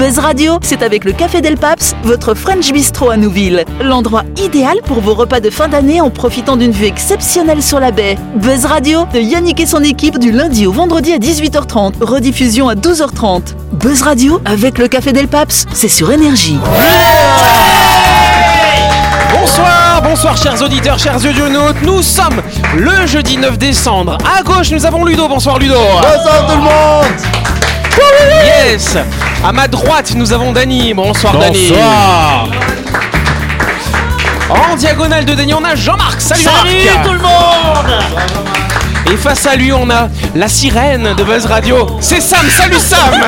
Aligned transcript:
Buzz 0.00 0.18
Radio, 0.18 0.58
c'est 0.62 0.82
avec 0.82 1.04
le 1.04 1.12
Café 1.12 1.42
Del 1.42 1.58
Paps, 1.58 1.94
votre 2.04 2.32
French 2.32 2.72
Bistro 2.72 3.10
à 3.10 3.18
Nouville. 3.18 3.66
L'endroit 3.82 4.22
idéal 4.42 4.78
pour 4.86 5.02
vos 5.02 5.12
repas 5.12 5.40
de 5.40 5.50
fin 5.50 5.68
d'année 5.68 6.00
en 6.00 6.08
profitant 6.08 6.56
d'une 6.56 6.70
vue 6.70 6.86
exceptionnelle 6.86 7.62
sur 7.62 7.78
la 7.80 7.90
baie. 7.90 8.16
Buzz 8.36 8.64
Radio, 8.64 9.04
de 9.12 9.18
Yannick 9.20 9.60
et 9.60 9.66
son 9.66 9.82
équipe 9.84 10.18
du 10.18 10.32
lundi 10.32 10.66
au 10.66 10.72
vendredi 10.72 11.12
à 11.12 11.18
18h30, 11.18 12.02
rediffusion 12.02 12.70
à 12.70 12.76
12h30. 12.76 13.54
Buzz 13.72 14.00
Radio, 14.00 14.40
avec 14.46 14.78
le 14.78 14.88
Café 14.88 15.12
Del 15.12 15.28
Paps, 15.28 15.66
c'est 15.74 15.88
sur 15.88 16.10
Énergie. 16.10 16.58
Bonsoir, 19.38 20.00
bonsoir 20.02 20.34
chers 20.38 20.62
auditeurs, 20.62 20.98
chers 20.98 21.16
audionautes, 21.16 21.82
nous 21.82 22.00
sommes 22.00 22.40
le 22.74 23.06
jeudi 23.06 23.36
9 23.36 23.58
décembre. 23.58 24.16
À 24.38 24.42
gauche, 24.42 24.70
nous 24.70 24.86
avons 24.86 25.04
Ludo. 25.04 25.28
Bonsoir 25.28 25.58
Ludo. 25.58 25.74
Bonsoir 25.74 26.46
tout 26.46 26.56
le 26.56 26.62
monde 26.62 27.59
Yes. 28.44 28.96
À 29.44 29.52
ma 29.52 29.66
droite, 29.68 30.12
nous 30.14 30.32
avons 30.32 30.52
Dany. 30.52 30.94
Bonsoir, 30.94 31.36
Dany. 31.38 31.68
Bonsoir 31.70 32.48
En 34.48 34.76
diagonale 34.76 35.24
de 35.24 35.34
Dany, 35.34 35.54
on 35.54 35.64
a 35.64 35.74
Jean-Marc. 35.74 36.20
Salut, 36.20 36.42
Jean-Marc. 36.42 37.06
tout 37.06 37.12
le 37.12 37.18
monde 37.18 38.00
Et 39.12 39.16
face 39.16 39.46
à 39.46 39.56
lui, 39.56 39.72
on 39.72 39.88
a 39.90 40.08
la 40.34 40.48
sirène 40.48 41.14
de 41.14 41.24
Buzz 41.24 41.46
Radio. 41.46 41.96
C'est 42.00 42.20
Sam. 42.20 42.46
Salut 42.48 42.78
Sam. 42.78 43.14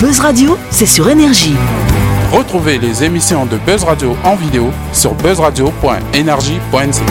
Buzz 0.00 0.20
Radio, 0.20 0.56
c'est 0.70 0.86
sur 0.86 1.08
Énergie. 1.10 1.56
Retrouvez 2.32 2.78
les 2.78 3.02
émissions 3.04 3.46
de 3.46 3.56
Buzz 3.56 3.84
Radio 3.84 4.16
en 4.22 4.36
vidéo 4.36 4.70
sur 4.92 5.14
buzzradio.energie.nc. 5.14 7.02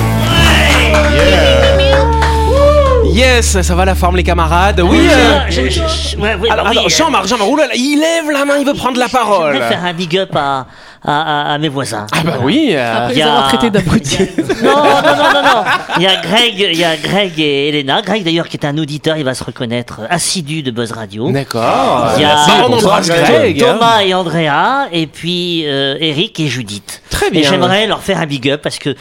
Yes, 3.17 3.59
ça 3.63 3.73
va 3.73 3.83
la 3.83 3.95
forme 3.95 4.15
les 4.15 4.23
camarades. 4.23 4.79
Oui. 4.79 4.99
euh, 5.09 5.39
Je- 5.49 5.61
je- 5.63 5.71
je- 5.71 6.17
ouais, 6.17 6.35
ouais, 6.35 6.51
Alors, 6.51 6.65
oui, 6.67 6.71
alors, 6.73 6.85
euh, 6.85 6.89
Jean-Marc, 6.89 7.25
Jean-Marc, 7.27 7.49
oulala, 7.49 7.73
il 7.75 7.99
lève 7.99 8.29
la 8.31 8.45
main, 8.45 8.57
il 8.59 8.65
veut 8.65 8.75
prendre 8.75 8.99
la 8.99 9.07
Je 9.07 9.11
parole. 9.11 9.57
faire 9.57 9.83
un 9.83 9.93
big 9.93 10.15
up 10.19 10.35
à, 10.35 10.67
à, 11.03 11.51
à- 11.51 11.53
à 11.53 11.57
mes 11.57 11.69
voisins. 11.69 12.07
Ah 12.11 12.17
bah 12.23 12.37
oui. 12.41 12.69
euh, 12.73 13.07
Il 13.11 13.17
y 13.17 13.21
a- 13.21 13.69
d'abruti. 13.69 14.17
Non, 14.63 14.75
non, 14.75 14.83
non, 14.83 15.33
non, 15.33 15.41
non. 15.43 15.63
Il 15.97 16.03
y 16.03 16.07
a 16.07 16.15
Greg, 16.17 16.53
il 16.59 16.77
y 16.77 16.83
a 16.83 16.95
Greg 16.97 17.33
et 17.39 17.69
Elena. 17.69 18.01
Greg 18.01 18.23
d'ailleurs 18.23 18.47
qui 18.47 18.57
est 18.57 18.65
un 18.65 18.77
auditeur, 18.77 19.17
il 19.17 19.23
va 19.23 19.33
se 19.35 19.43
reconnaître 19.43 20.01
assidu 20.09 20.63
de 20.63 20.71
Buzz 20.71 20.91
Radio. 20.91 21.31
D'accord. 21.31 22.11
Il 22.15 22.21
y 22.23 22.25
a 22.25 22.33
Bah, 22.35 22.65
on 22.67 22.73
embrasse 22.73 23.07
Greg. 23.07 23.61
hein. 23.63 23.73
Thomas 23.73 24.01
et 24.01 24.13
Andrea, 24.13 24.87
et 24.91 25.05
puis 25.07 25.63
euh, 25.67 25.95
Eric 25.99 26.39
et 26.39 26.47
Judith. 26.47 27.01
Très 27.09 27.27
Et 27.27 27.31
bien. 27.31 27.49
j'aimerais 27.49 27.85
leur 27.87 28.01
faire 28.01 28.17
un 28.19 28.25
big 28.25 28.49
up 28.49 28.61
parce 28.63 28.79
que 28.79 28.95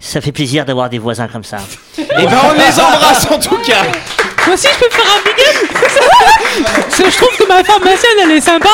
ça 0.00 0.20
fait 0.20 0.32
plaisir 0.32 0.64
d'avoir 0.64 0.88
des 0.88 0.98
voisins 0.98 1.28
comme 1.28 1.44
ça. 1.44 1.58
Et 1.98 2.02
ben 2.26 2.38
on 2.44 2.52
les 2.54 2.80
embrasse 2.80 3.26
en 3.30 3.38
tout 3.38 3.58
cas. 3.58 3.82
Moi 4.46 4.54
aussi, 4.54 4.66
je 4.72 4.78
peux 4.84 4.90
faire 4.90 5.04
un 5.06 5.22
big 5.24 5.44
up 5.46 5.70
Parce 6.74 6.96
que 6.96 7.10
je 7.10 7.16
trouve 7.16 7.36
que 7.38 7.46
ma 7.48 7.62
pharmacienne, 7.62 8.18
elle 8.24 8.30
est 8.32 8.40
sympa. 8.40 8.68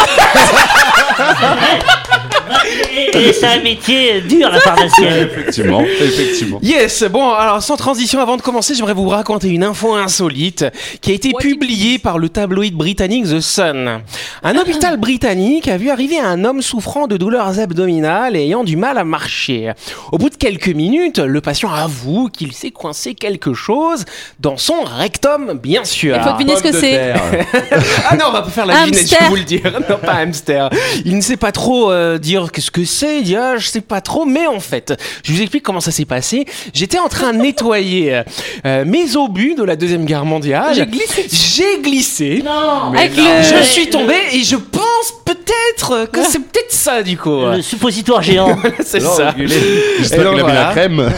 Et, 2.96 3.18
et 3.28 3.32
c'est 3.32 3.46
un 3.46 3.60
métier 3.62 4.20
dur 4.22 4.50
la 4.50 4.60
pharmacienne. 4.60 5.28
Effectivement, 5.30 5.82
effectivement. 5.82 6.58
Yes, 6.62 7.04
bon, 7.04 7.30
alors 7.32 7.62
sans 7.62 7.76
transition, 7.76 8.20
avant 8.20 8.36
de 8.36 8.42
commencer, 8.42 8.74
j'aimerais 8.74 8.94
vous 8.94 9.08
raconter 9.08 9.48
une 9.48 9.64
info 9.64 9.94
insolite 9.94 10.64
qui 11.00 11.10
a 11.10 11.14
été 11.14 11.32
publiée 11.38 11.98
par 11.98 12.18
le 12.18 12.28
tabloïd 12.28 12.74
britannique 12.74 13.24
The 13.26 13.40
Sun. 13.40 14.00
Un 14.42 14.56
hôpital 14.56 14.96
britannique 14.98 15.68
a 15.68 15.76
vu 15.76 15.90
arriver 15.90 16.18
un 16.18 16.44
homme 16.44 16.62
souffrant 16.62 17.06
de 17.06 17.16
douleurs 17.16 17.58
abdominales 17.58 18.36
et 18.36 18.40
ayant 18.42 18.64
du 18.64 18.76
mal 18.76 18.98
à 18.98 19.04
marcher. 19.04 19.72
Au 20.12 20.18
bout 20.18 20.30
de 20.30 20.36
quelques 20.36 20.68
minutes, 20.68 21.18
le 21.18 21.40
patient 21.40 21.72
avoue 21.72 22.28
qu'il 22.28 22.52
s'est 22.52 22.70
coincé 22.70 23.14
quelque 23.14 23.54
chose 23.54 24.04
dans 24.40 24.56
son 24.56 24.82
rectum, 24.84 25.58
bien 25.62 25.84
sûr. 25.84 26.16
Il 26.16 26.22
faut 26.22 26.32
deviner 26.32 26.56
ce 26.56 26.62
que 26.62 26.72
c'est. 26.72 27.14
Ah 28.10 28.16
non, 28.16 28.26
on 28.28 28.32
va 28.32 28.42
pas 28.42 28.50
faire 28.50 28.66
la 28.66 28.74
devinette, 28.84 28.94
je 28.94 29.00
Hamster. 29.14 29.18
peux 29.18 29.24
vous 29.26 29.36
le 29.36 29.44
dire. 29.44 29.80
Non, 29.88 29.96
pas 29.98 30.14
hamster. 30.14 30.70
Il 31.04 31.16
ne 31.16 31.20
sait 31.20 31.36
pas 31.36 31.52
trop 31.52 31.90
euh, 31.90 32.18
dire 32.18 32.37
qu'est-ce 32.46 32.70
que 32.70 32.84
c'est. 32.84 33.18
Il 33.18 33.24
dit, 33.24 33.36
ah, 33.36 33.56
je 33.58 33.66
sais 33.66 33.80
pas 33.80 34.00
trop. 34.00 34.24
Mais 34.24 34.46
en 34.46 34.60
fait, 34.60 34.94
je 35.24 35.32
vous 35.32 35.40
explique 35.40 35.62
comment 35.62 35.80
ça 35.80 35.90
s'est 35.90 36.04
passé. 36.04 36.46
J'étais 36.72 36.98
en 36.98 37.08
train 37.08 37.32
de 37.32 37.38
nettoyer 37.38 38.22
euh, 38.64 38.84
mes 38.84 39.16
obus 39.16 39.54
de 39.54 39.62
la 39.64 39.76
Deuxième 39.76 40.04
Guerre 40.04 40.24
mondiale. 40.24 40.74
J'ai 40.74 40.86
glissé 40.86 41.26
J'ai 41.30 41.80
glissé. 41.82 42.42
Non, 42.44 42.92
Avec 42.94 43.16
non. 43.16 43.24
le- 43.24 43.58
Je 43.58 43.62
suis 43.64 43.88
tombé 43.90 44.14
et 44.32 44.42
je 44.42 44.56
pense 44.98 45.14
peut-être 45.24 46.10
que 46.10 46.22
c'est 46.24 46.38
peut-être 46.40 46.72
ça 46.72 47.02
du 47.02 47.16
coup. 47.16 47.44
Le 47.44 47.62
suppositoire 47.62 48.22
géant. 48.22 48.58
C'est 48.84 49.00
ça. 49.00 49.32
Donc, 49.32 49.46
qu'il 49.46 50.14
a 50.20 50.32
mis 50.32 50.40
voilà. 50.40 50.64
la 50.66 50.70
crème. 50.70 51.10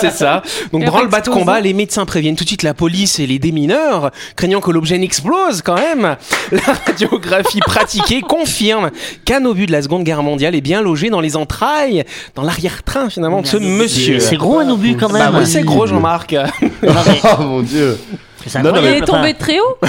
c'est 0.00 0.10
ça. 0.12 0.42
Donc, 0.72 0.84
branle 0.84 1.06
après, 1.06 1.10
bas 1.10 1.20
de 1.20 1.28
combat, 1.30 1.60
les 1.60 1.72
médecins 1.72 2.04
préviennent 2.04 2.36
tout 2.36 2.44
de 2.44 2.48
suite 2.48 2.62
la 2.62 2.74
police 2.74 3.18
et 3.18 3.26
les 3.26 3.38
démineurs, 3.38 4.10
craignant 4.36 4.60
que 4.60 4.70
l'objet 4.70 4.98
n'explose 4.98 5.62
quand 5.62 5.76
même. 5.76 6.16
La 6.52 6.72
radiographie 6.86 7.60
pratiquée 7.66 8.20
confirme 8.20 8.90
qu'un 9.24 9.44
obus 9.44 9.66
de 9.66 9.72
la 9.72 9.82
Seconde 9.82 10.04
Guerre 10.04 10.22
mondiale 10.22 10.54
est 10.54 10.60
bien 10.60 10.82
logé 10.82 11.10
dans 11.10 11.20
les 11.20 11.36
entrailles, 11.36 12.04
dans 12.34 12.42
l'arrière-train 12.42 13.10
finalement 13.10 13.42
de 13.42 13.46
ce 13.46 13.56
monsieur. 13.56 14.20
C'est 14.20 14.36
gros 14.36 14.58
un 14.58 14.70
obus 14.70 14.96
quand 14.96 15.08
Bah 15.08 15.30
même. 15.30 15.36
oui, 15.42 15.46
c'est 15.46 15.62
gros, 15.62 15.86
Jean-Marc. 15.86 16.34
Oh 16.84 17.42
mon 17.42 17.60
dieu. 17.62 17.98
Non, 18.62 18.72
non, 18.72 18.80
Il 18.82 18.86
est 18.88 19.00
tombé 19.02 19.32
de 19.32 19.38
très 19.38 19.58
haut 19.58 19.76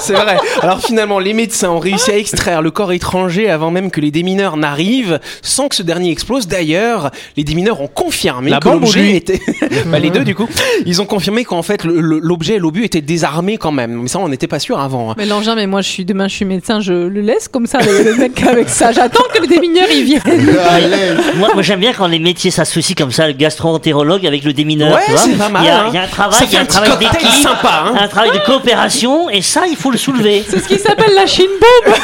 C'est 0.00 0.14
vrai. 0.14 0.36
Alors 0.62 0.80
finalement, 0.80 1.18
les 1.18 1.32
médecins 1.34 1.70
ont 1.70 1.78
réussi 1.78 2.10
à 2.10 2.16
extraire 2.16 2.62
le 2.62 2.70
corps 2.70 2.92
étranger 2.92 3.50
avant 3.50 3.70
même 3.70 3.90
que 3.90 4.00
les 4.00 4.10
démineurs 4.10 4.56
n'arrivent, 4.56 5.18
sans 5.42 5.68
que 5.68 5.74
ce 5.74 5.82
dernier 5.82 6.10
explose. 6.10 6.46
D'ailleurs, 6.46 7.10
les 7.36 7.44
démineurs 7.44 7.80
ont 7.80 7.88
confirmé 7.88 8.50
La 8.50 8.60
que 8.60 8.68
l'objet 8.68 9.16
était... 9.16 9.40
bah, 9.86 9.98
les 9.98 10.10
deux 10.10 10.24
du 10.24 10.34
coup. 10.34 10.48
Ils 10.86 11.02
ont 11.02 11.06
confirmé 11.06 11.44
qu'en 11.44 11.62
fait, 11.62 11.84
l'objet, 11.84 12.58
l'obus 12.58 12.84
était 12.84 13.00
désarmé 13.00 13.58
quand 13.58 13.72
même. 13.72 14.02
Mais 14.02 14.08
ça, 14.08 14.18
on 14.20 14.28
n'était 14.28 14.46
pas 14.46 14.58
sûr 14.60 14.78
avant. 14.78 15.10
hein. 15.10 15.14
Mais 15.18 15.26
l'engin, 15.26 15.54
mais 15.56 15.66
moi, 15.66 15.80
je 15.80 15.88
suis 15.88 16.04
demain, 16.04 16.28
je 16.28 16.34
suis 16.34 16.44
médecin, 16.44 16.80
je 16.80 16.92
le 16.92 17.20
laisse 17.20 17.48
comme 17.48 17.66
ça, 17.66 17.78
le, 17.80 18.02
le 18.04 18.14
mec 18.16 18.40
avec 18.46 18.68
ça. 18.68 18.92
J'attends 18.92 19.24
que 19.34 19.40
le 19.40 19.46
démineur, 19.46 19.86
il 19.90 20.04
vienne. 20.04 20.22
Moi, 21.36 21.50
moi 21.54 21.62
j'aime 21.62 21.80
bien 21.80 21.92
quand 21.92 22.06
les 22.06 22.18
métiers 22.18 22.50
s'associent 22.50 22.94
comme 22.96 23.10
ça, 23.12 23.26
le 23.26 23.32
gastro-entérologue 23.32 24.26
avec 24.26 24.44
le 24.44 24.52
démineur. 24.52 24.94
Ouais, 24.94 25.16
c'est 25.16 25.36
pas 25.36 25.48
mal, 25.48 25.62
Il 25.62 25.66
y, 25.66 25.70
a, 25.70 25.80
hein. 25.80 25.84
il 25.88 25.94
y 25.94 25.98
a 25.98 26.02
un 26.02 26.06
travail, 26.06 26.38
il 26.48 26.54
y 26.54 26.56
a 26.56 26.60
fait 26.60 26.76
un 26.76 26.76
travail 26.84 26.98
d'équipe, 26.98 27.42
sympa, 27.42 27.84
hein. 27.86 27.94
un 27.98 28.08
travail 28.08 28.30
de 28.30 28.38
coopération, 28.38 29.28
et 29.30 29.42
ça, 29.42 29.66
il 29.66 29.76
faut 29.76 29.90
le 29.90 29.98
soulever. 29.98 30.44
C'est 30.48 30.60
ce 30.60 30.68
qui 30.68 30.78
s'appelle 30.78 31.14
la 31.14 31.26
Chine 31.26 31.46
bombe. 31.60 31.94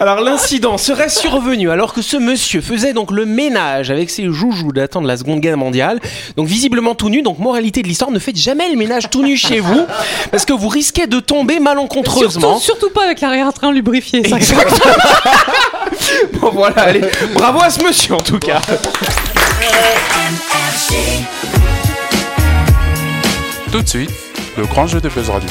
Alors 0.00 0.22
l'incident 0.22 0.78
serait 0.78 1.10
survenu 1.10 1.70
alors 1.70 1.92
que 1.92 2.00
ce 2.00 2.16
monsieur 2.16 2.62
faisait 2.62 2.94
donc 2.94 3.10
le 3.10 3.26
ménage 3.26 3.90
avec 3.90 4.08
ses 4.08 4.30
joujoux 4.30 4.72
datant 4.72 5.02
de 5.02 5.06
la 5.06 5.18
Seconde 5.18 5.40
Guerre 5.40 5.58
mondiale. 5.58 6.00
Donc 6.38 6.46
visiblement 6.46 6.94
tout 6.94 7.10
nu. 7.10 7.20
Donc 7.20 7.38
moralité 7.38 7.82
de 7.82 7.88
l'histoire, 7.88 8.10
ne 8.10 8.18
faites 8.18 8.36
jamais 8.36 8.70
le 8.70 8.76
ménage 8.76 9.10
tout 9.10 9.22
nu 9.22 9.36
chez 9.36 9.60
vous 9.60 9.86
parce 10.30 10.46
que 10.46 10.54
vous 10.54 10.68
risquez 10.68 11.06
de 11.06 11.20
tomber 11.20 11.60
malencontreusement. 11.60 12.58
Surtout, 12.58 12.80
surtout 12.80 12.94
pas 12.94 13.04
avec 13.04 13.20
l'arrière-train 13.20 13.72
lubrifié. 13.72 14.26
Ça. 14.26 14.36
Exactement. 14.36 14.80
bon 16.40 16.50
voilà, 16.52 16.82
allez, 16.82 17.02
bravo 17.34 17.60
à 17.62 17.70
ce 17.70 17.82
monsieur 17.82 18.14
en 18.14 18.20
tout 18.20 18.38
cas. 18.38 18.60
Tout 23.72 23.82
de 23.82 23.88
suite, 23.88 24.10
le 24.56 24.64
grand 24.66 24.86
jeu 24.86 25.00
de 25.00 25.08
Buzz 25.08 25.30
Radio. 25.30 25.48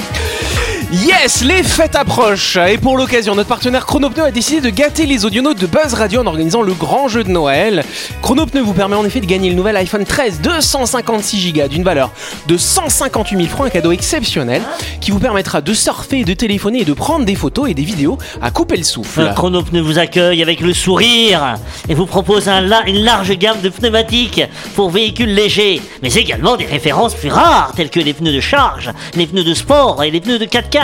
Yes, 0.92 1.44
les 1.44 1.62
fêtes 1.62 1.96
approchent 1.96 2.58
et 2.58 2.80
pour 2.80 2.98
l'occasion, 2.98 3.36
notre 3.36 3.48
partenaire 3.48 3.86
Chronopneu 3.86 4.24
a 4.24 4.32
décidé 4.32 4.60
de 4.60 4.72
gâter 4.72 5.06
les 5.06 5.24
audionautes 5.24 5.60
de 5.60 5.68
Buzz 5.68 5.94
Radio 5.94 6.22
en 6.22 6.26
organisant 6.26 6.64
le 6.64 6.74
grand 6.74 7.08
jeu 7.08 7.24
de 7.24 7.30
Noël. 7.30 7.84
Chronopneu 8.24 8.62
vous 8.62 8.74
permet 8.74 8.96
en 8.96 9.06
effet 9.06 9.20
de 9.20 9.28
gagner 9.28 9.52
le 9.52 9.56
nouvel 9.56 9.78
iPhone 9.78 10.04
13 10.04 10.42
256 10.42 11.54
Go 11.54 11.68
d'une 11.68 11.84
valeur 11.84 12.12
de 12.48 12.58
158 12.58 13.38
000 13.38 13.48
francs, 13.48 13.68
un 13.68 13.70
cadeau 13.70 13.92
exceptionnel 13.92 14.64
qui 15.00 15.12
vous 15.12 15.20
permettra 15.20 15.62
de 15.62 15.76
surfer, 15.76 16.24
de 16.24 16.34
téléphoner 16.34 16.82
et 16.82 16.86
de 16.86 16.94
prendre 16.94 17.24
des 17.24 17.36
photos 17.36 17.70
et 17.70 17.76
des 17.76 17.84
vidéos 17.84 18.18
à 18.42 18.50
couper 18.50 18.78
le 18.78 18.84
souffle. 18.84 19.32
Chronopneu 19.36 19.82
vous 19.82 20.00
accueille 20.00 20.42
avec 20.42 20.60
le 20.60 20.74
sourire 20.74 21.58
et 21.88 21.94
vous 21.94 22.08
propose 22.08 22.48
une 22.48 23.04
large 23.04 23.38
gamme 23.38 23.62
de 23.62 23.70
pneumatiques 23.70 24.42
pour 24.74 24.90
véhicules 24.90 25.36
légers, 25.36 25.84
mais 26.02 26.12
également 26.16 26.56
des 26.58 26.66
références 26.66 27.14
plus 27.14 27.30
rares 27.30 27.74
telles 27.76 27.92
que 27.92 28.00
les 28.00 28.16
pneus 28.16 28.34
de 28.34 28.40
charge, 28.40 28.90
les 29.14 29.28
pneus 29.28 29.44
de 29.44 29.54
sport 29.54 30.04
et 30.04 30.10
les 30.10 30.20
pneus 30.20 30.40
de 30.40 30.46
4x4. 30.46 30.79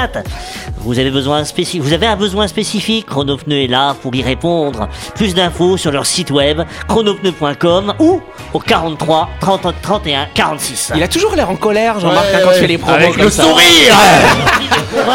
Vous 0.77 0.99
avez, 0.99 1.09
besoin 1.09 1.43
vous 1.79 1.93
avez 1.93 2.05
un 2.05 2.15
besoin 2.15 2.47
spécifique, 2.47 3.07
Chronopneu 3.07 3.63
est 3.63 3.67
là 3.67 3.95
pour 4.01 4.13
y 4.15 4.21
répondre. 4.21 4.87
Plus 5.15 5.33
d'infos 5.33 5.77
sur 5.77 5.91
leur 5.91 6.05
site 6.05 6.29
web 6.31 6.61
chronopneu.com 6.87 7.93
ou 7.99 8.21
au 8.53 8.59
43 8.59 9.29
30 9.39 9.67
31 9.81 10.27
46. 10.33 10.91
Il 10.95 11.01
a 11.03 11.07
toujours 11.07 11.35
l'air 11.35 11.49
en 11.49 11.55
colère, 11.55 11.99
Jean-Marc, 11.99 12.25
Ouais, 12.25 12.39
quand 12.43 12.49
ouais. 12.49 12.55
il 12.55 12.59
fait 12.61 12.67
les 12.67 12.77
promos 12.77 12.95
Avec 12.97 13.13
comme 13.15 13.23
le 13.23 13.29
ça. 13.31 13.43
sourire 13.43 13.95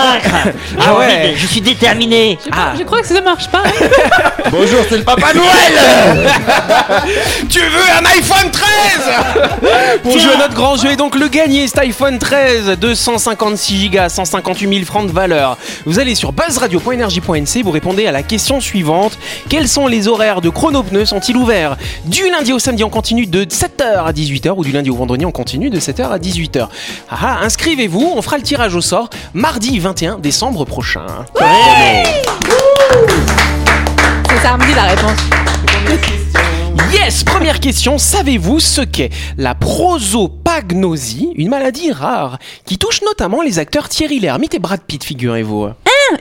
Ah 0.81 0.95
ouais. 0.99 1.35
je 1.37 1.47
suis 1.47 1.61
déterminé. 1.61 2.39
Ah. 2.53 2.73
Je 2.79 2.83
crois 2.83 3.01
que 3.01 3.07
ça 3.07 3.21
marche 3.21 3.49
pas. 3.49 3.63
hein. 3.65 4.31
Bonjour, 4.51 4.81
c'est 4.89 4.99
le 4.99 5.05
Papa 5.05 5.33
Noël 5.33 6.29
Tu 7.49 7.61
veux 7.61 7.91
un 7.99 8.05
iPhone 8.07 8.51
13 8.51 10.01
Pour 10.03 10.19
jouer 10.19 10.33
à 10.35 10.39
notre 10.39 10.55
grand 10.55 10.77
jeu 10.77 10.91
et 10.91 10.97
donc 10.97 11.15
le 11.17 11.29
gagner, 11.29 11.67
cet 11.69 11.79
iPhone 11.79 12.19
13 12.19 12.77
256 12.79 13.91
Go, 13.91 13.99
158 14.09 14.67
1000 14.71 14.87
francs 14.87 15.07
de 15.07 15.13
valeur. 15.13 15.59
Vous 15.85 15.99
allez 15.99 16.15
sur 16.15 16.33
buzzradio.energie.nc, 16.33 17.63
vous 17.63 17.71
répondez 17.71 18.07
à 18.07 18.13
la 18.13 18.23
question 18.23 18.61
suivante. 18.61 19.19
Quels 19.49 19.69
sont 19.69 19.87
les 19.87 20.09
horaires 20.09 20.41
de 20.41 20.49
chronopneus 20.49 21.05
sont-ils 21.05 21.37
ouverts? 21.37 21.77
Du 22.07 22.31
lundi 22.31 22.53
au 22.53 22.59
samedi 22.59 22.85
on 22.85 22.89
continue 22.89 23.27
de 23.27 23.45
7h 23.45 24.05
à 24.07 24.13
18h 24.13 24.55
ou 24.57 24.65
du 24.65 24.73
lundi 24.73 24.89
au 24.89 24.97
vendredi 24.97 25.27
on 25.27 25.33
continue 25.33 25.69
de 25.69 25.79
7h 25.79 26.09
à 26.09 26.19
18h. 26.19 26.69
Ah, 27.11 27.17
ah, 27.21 27.39
inscrivez-vous, 27.43 28.13
on 28.17 28.23
fera 28.23 28.39
le 28.39 28.43
tirage 28.43 28.75
au 28.75 28.81
sort 28.81 29.11
mardi 29.35 29.79
21 29.79 30.19
décembre 30.19 30.65
prochain. 30.65 31.07
C'est 34.29 34.43
samedi 34.43 34.75
la 34.75 34.85
réponse. 34.85 36.20
Yes, 36.89 37.23
première 37.25 37.61
question, 37.61 37.99
savez-vous 37.99 38.59
ce 38.59 38.81
qu'est 38.81 39.11
la 39.37 39.55
prosopagnosie, 39.55 41.31
une 41.37 41.49
maladie 41.49 41.93
rare 41.93 42.39
qui 42.65 42.79
touche 42.79 43.03
notamment 43.03 43.43
les 43.43 43.59
acteurs 43.59 43.89
Thierry 43.89 44.19
Lhermitte 44.19 44.55
et 44.55 44.59
Brad 44.59 44.81
Pitt, 44.81 45.05
figurez-vous? 45.05 45.69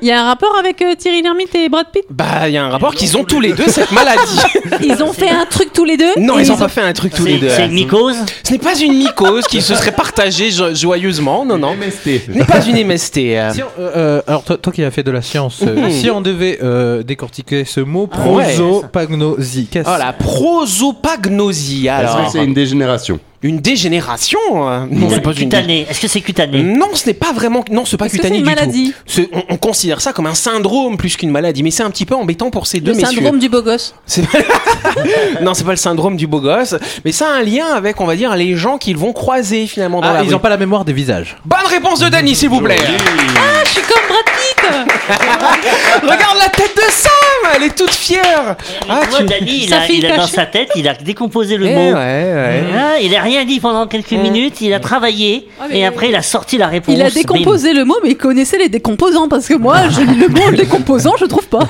Il 0.02 0.08
y 0.08 0.12
a 0.12 0.22
un 0.22 0.26
rapport 0.28 0.56
avec 0.58 0.82
euh, 0.82 0.96
Thierry 0.96 1.22
Lhermitte 1.22 1.54
et 1.56 1.70
Brad 1.70 1.88
Pitt? 1.92 2.04
Bah, 2.10 2.48
il 2.48 2.54
y 2.54 2.58
a 2.58 2.64
un 2.66 2.70
rapport 2.70 2.94
qu'ils 2.96 3.18
ont 3.18 3.24
tous 3.24 3.40
les 3.40 3.54
deux 3.54 3.68
cette 3.68 3.92
maladie. 3.92 4.40
Ils 4.82 5.04
ont 5.04 5.14
fait 5.14 5.30
un 5.30 5.46
truc 5.46 5.74
tous 5.74 5.84
les 5.86 5.98
deux? 5.98 6.14
Non, 6.18 6.40
et 6.40 6.44
ils 6.44 6.52
ont 6.52 6.58
pas 6.58 6.68
fait 6.70 6.82
un 6.82 6.94
truc 6.94 7.14
tous 7.14 7.26
les 7.26 7.38
deux. 7.38 7.50
c'est 7.50 7.66
une 7.66 7.74
mycose? 7.74 8.16
Ce 8.44 8.52
n'est 8.54 8.60
pas 8.60 8.78
une 8.80 8.94
mycose 8.98 9.46
qui 9.48 9.62
se 9.62 9.76
serait 9.76 9.92
partagée 9.92 10.52
jo- 10.52 10.74
joyeusement, 10.74 11.46
non, 11.46 11.58
non. 11.58 11.76
MST. 11.76 12.26
Ce 12.28 12.32
n'est 12.32 12.46
pas 12.46 12.64
une 12.66 12.78
MST. 12.78 13.18
euh. 13.38 13.54
Si 13.54 13.62
on- 13.64 13.66
euh, 13.80 13.92
euh, 13.96 14.22
alors 14.28 14.44
toi, 14.44 14.58
toi 14.58 14.72
qui 14.74 14.84
as 14.84 14.92
fait 14.92 15.04
de 15.04 15.12
la 15.12 15.22
science, 15.22 15.62
euh, 15.66 15.76
Mhm. 15.76 15.92
si 15.92 16.10
on 16.10 16.22
devait 16.22 16.60
euh, 16.64 17.04
décortiquer 17.04 17.66
ce 17.66 17.80
mot, 17.82 18.10
Ah 18.14 18.30
ouais. 18.30 18.44
prosopagnosie, 18.56 19.68
qu'est-ce 19.72 19.90
Oh, 19.90 19.98
la 19.98 20.14
prosopagnosie, 20.14 21.88
Est-ce 21.88 21.92
alors. 21.92 22.26
que 22.26 22.32
c'est 22.32 22.44
une 22.44 22.54
dégénération? 22.54 23.20
Une 23.42 23.60
dégénération 23.60 24.38
euh, 24.70 24.86
Non, 24.92 25.10
c'est 25.10 25.22
pas 25.22 25.30
une 25.32 25.38
Cutané. 25.50 25.88
Est-ce 25.90 26.02
que 26.02 26.10
c'est 26.10 26.20
cutané 26.20 26.62
Non, 26.62 26.90
ce 26.94 27.08
n'est 27.08 27.14
pas 27.14 27.32
vraiment. 27.32 27.64
Non, 27.72 27.86
c'est 27.86 27.96
pas 27.96 28.08
Est-ce 28.08 28.16
que 28.18 28.18
cutané 28.18 28.36
c'est 28.36 28.40
une 28.42 28.46
du 28.46 28.50
maladie 28.56 28.90
tout. 28.92 28.98
C'est- 29.06 29.30
On, 29.32 29.54
on 29.54 29.58
considère 29.58 30.02
ça 30.02 30.12
comme 30.12 30.26
un 30.26 30.34
syndrome 30.36 30.98
plus 30.98 31.16
qu'une 31.16 31.32
maladie, 31.32 31.64
mais 31.64 31.72
c'est 31.72 31.84
un 31.84 31.90
petit 31.90 32.06
peu 32.06 32.16
embêtant 32.16 32.50
pour 32.52 32.68
ces 32.68 32.82
deux 32.82 32.92
Le 32.92 32.98
messieurs. 32.98 33.16
syndrome 33.16 33.40
du 33.40 33.48
beau 33.48 33.62
gosse. 33.62 33.96
Non, 35.42 35.54
c'est 35.54 35.64
pas 35.64 35.72
le 35.72 35.78
syndrome 35.78 36.18
du 36.18 36.28
beau 36.28 36.42
gosse, 36.42 36.76
mais 37.06 37.12
ça 37.12 37.28
a 37.30 37.32
un 37.38 37.44
lien 37.44 37.66
avec, 37.68 38.02
on 38.02 38.06
va 38.06 38.16
dire, 38.16 38.36
les 38.36 38.56
gens 38.58 38.78
qu'ils 38.78 38.98
vont 38.98 39.14
croiser 39.14 39.68
finalement 39.68 40.02
dans 40.02 40.08
Ah, 40.10 40.14
la 40.16 40.24
ils 40.24 40.32
n'ont 40.32 40.40
pas 40.40 40.50
la 40.50 40.58
mémoire 40.58 40.84
des 40.84 40.94
visages. 40.94 41.38
Bonne 41.46 41.60
réponse 41.70 42.00
de 42.00 42.10
Danny, 42.10 42.36
s'il 42.36 42.50
vous 42.50 42.60
plaît. 42.62 42.76
Ah, 42.80 43.64
je 43.66 43.70
suis 43.70 43.82
comme 43.82 44.02
Brad 44.08 44.26
Pitt 44.26 44.59
Regarde 46.04 46.38
la 46.38 46.50
tête 46.50 46.76
de 46.76 46.82
Sam, 46.92 47.12
elle 47.56 47.64
est 47.64 47.76
toute 47.76 47.94
fière. 47.94 48.56
Ah, 48.88 49.02
Tu 49.04 49.10
vois, 49.10 49.22
Dani, 49.24 49.64
il 49.66 49.74
a, 49.74 49.88
il 49.90 50.06
a 50.06 50.18
dans 50.18 50.28
sa 50.28 50.46
tête, 50.46 50.70
il 50.76 50.88
a 50.88 50.94
décomposé 50.94 51.58
le 51.58 51.66
Eh 51.68 51.74
mot. 51.76 51.80
ouais, 51.82 51.94
ouais. 51.94 52.64
Ah, 52.78 53.00
il 53.02 53.16
a 53.16 53.22
rien 53.22 53.44
dit 53.46 53.60
pendant 53.60 53.88
quelques 53.88 54.12
minutes, 54.12 54.62
il 54.62 54.74
a 54.74 54.80
travaillé 54.80 55.48
Ah, 55.60 55.66
mais- 55.70 55.80
et 55.80 55.86
après 55.86 56.10
il 56.10 56.16
a 56.16 56.22
sorti 56.22 56.58
la 56.58 56.68
réponse. 56.68 56.94
Il 56.96 57.02
a 57.02 57.06
Bim. 57.06 57.14
décomposé 57.16 57.74
le 57.74 57.86
mot, 57.86 57.96
mais 58.04 58.10
il 58.12 58.18
connaissait 58.18 58.58
les 58.58 58.70
décomposants 58.70 59.28
parce 59.28 59.48
que 59.48 59.56
moi, 59.56 59.78
je 59.90 60.02
lis 60.02 60.16
le 60.20 60.28
mot 60.28 60.52
décomposant, 60.56 61.14
je 61.20 61.26
trouve 61.26 61.48
pas. 61.48 61.60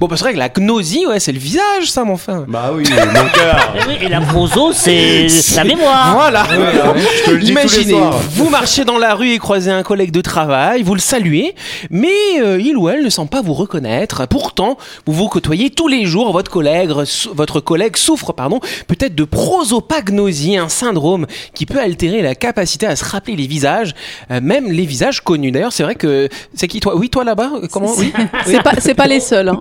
Bon, 0.00 0.06
bah, 0.06 0.16
c'est 0.16 0.24
vrai 0.24 0.32
que 0.32 0.38
la 0.38 0.48
gnosie, 0.48 1.06
ouais, 1.06 1.20
c'est 1.20 1.32
le 1.32 1.38
visage, 1.38 1.84
Sam, 1.84 2.10
enfin. 2.10 2.44
Bah 2.48 2.70
oui, 2.72 2.84
mon 2.88 3.28
cœur. 3.28 3.74
Eh 3.76 3.88
oui, 3.88 3.98
Et 4.02 4.08
la 4.08 4.20
proso, 4.20 4.72
c'est 4.72 5.26
la 5.56 5.64
mémoire. 5.64 6.14
Voilà. 6.14 6.44
Je 6.48 7.24
te 7.24 7.30
le 7.30 7.38
dis 7.38 7.52
tous 7.52 7.58
les 7.58 7.74
Imaginez, 7.74 7.92
soirs. 7.92 8.14
vous 8.32 8.48
marchez 8.48 8.84
dans 8.84 8.96
la 8.98 9.14
rue 9.14 9.32
et 9.32 9.38
croisez 9.38 9.70
un 9.70 9.82
collègue 9.82 10.10
de 10.12 10.20
travail, 10.22 10.82
vous 10.82 10.94
le 10.94 11.00
saluez, 11.00 11.54
mais 11.90 12.08
euh, 12.40 12.60
il 12.60 12.76
ou 12.76 12.88
elle 12.88 13.02
ne 13.02 13.08
semble 13.10 13.30
pas 13.30 13.40
vous 13.42 13.54
reconnaître. 13.54 14.26
Pourtant, 14.28 14.76
vous 15.06 15.12
vous 15.12 15.28
côtoyez 15.28 15.70
tous 15.70 15.88
les 15.88 16.04
jours. 16.04 16.32
Votre 16.32 16.50
collègue, 16.50 16.90
votre 17.34 17.60
collègue 17.60 17.96
souffre, 17.96 18.32
pardon, 18.32 18.60
peut-être 18.86 19.14
de 19.14 19.24
prosopagnosie, 19.24 20.56
un 20.56 20.68
syndrome 20.68 21.26
qui 21.54 21.66
peut 21.66 21.80
altérer 21.80 22.22
la 22.22 22.34
capacité 22.34 22.86
à 22.86 22.96
se 22.96 23.04
rappeler 23.04 23.36
les 23.36 23.46
visages, 23.46 23.94
euh, 24.30 24.40
même 24.42 24.70
les 24.70 24.84
visages 24.86 25.20
connus. 25.22 25.52
D'ailleurs, 25.52 25.72
c'est 25.72 25.82
vrai 25.82 25.94
que 25.94 26.28
c'est 26.54 26.68
qui 26.68 26.80
toi? 26.80 26.96
Oui, 26.96 27.08
toi 27.10 27.24
là-bas? 27.24 27.50
Comment? 27.72 27.92
Oui? 27.96 28.12
C'est 28.46 28.62
pas, 28.62 28.72
c'est 28.78 28.94
pas 28.94 29.06
les 29.06 29.20
seuls. 29.20 29.48
Hein. 29.48 29.60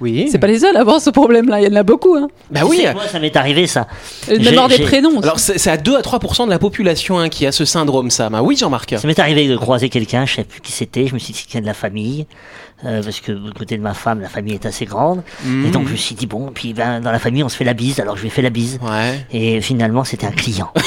Oui. 0.00 0.28
C'est 0.30 0.38
pas 0.38 0.46
les 0.46 0.58
seuls 0.60 0.76
à 0.76 0.80
avoir 0.80 1.00
ce 1.00 1.10
problème-là. 1.10 1.60
Il 1.60 1.64
y 1.70 1.72
en 1.72 1.76
a 1.76 1.82
beaucoup. 1.82 2.14
Hein. 2.16 2.28
Bah 2.50 2.60
Tu 2.60 2.66
oui. 2.66 2.76
sais, 2.78 2.92
Moi, 2.94 3.02
ça 3.10 3.18
m'est 3.20 3.36
arrivé 3.36 3.66
ça. 3.66 3.86
Avoir 4.28 4.68
des 4.68 4.78
prénoms. 4.78 5.10
aussi. 5.18 5.22
Alors 5.22 5.38
c'est 5.38 5.70
à 5.70 5.76
2 5.76 5.96
à 5.96 6.00
3% 6.00 6.46
de 6.46 6.50
la 6.50 6.58
population 6.58 7.18
hein, 7.18 7.28
qui 7.28 7.46
a 7.46 7.52
ce 7.52 7.64
syndrome, 7.64 8.10
Sam. 8.10 8.34
Ah 8.34 8.42
oui, 8.42 8.56
Jean-Marc. 8.56 8.94
Ça 8.98 9.06
m'est 9.06 9.18
arrivé 9.18 9.46
de 9.48 9.56
croiser 9.56 9.88
quelqu'un, 9.88 10.26
je 10.26 10.34
sais 10.36 10.44
plus 10.44 10.60
qui 10.60 10.72
c'était, 10.72 11.06
je 11.06 11.14
me 11.14 11.18
suis 11.18 11.32
dit 11.32 11.44
de 11.60 11.66
la 11.66 11.74
famille, 11.74 12.26
euh, 12.84 13.02
parce 13.02 13.20
que 13.20 13.32
du 13.32 13.52
côté 13.52 13.76
de 13.76 13.82
ma 13.82 13.94
femme, 13.94 14.20
la 14.20 14.28
famille 14.28 14.54
est 14.54 14.66
assez 14.66 14.84
grande, 14.86 15.22
et 15.46 15.70
donc 15.70 15.86
je 15.86 15.92
me 15.92 15.96
suis 15.96 16.14
dit 16.14 16.26
bon, 16.26 16.50
puis 16.52 16.72
ben, 16.72 17.00
dans 17.00 17.12
la 17.12 17.18
famille 17.18 17.44
on 17.44 17.48
se 17.48 17.56
fait 17.56 17.64
la 17.64 17.74
bise, 17.74 18.00
alors 18.00 18.16
je 18.16 18.22
lui 18.22 18.28
ai 18.28 18.30
fait 18.30 18.42
la 18.42 18.50
bise, 18.50 18.78
Ouais. 18.82 19.24
et 19.32 19.60
finalement 19.60 20.04
c'était 20.04 20.26
un 20.26 20.32
client. 20.32 20.70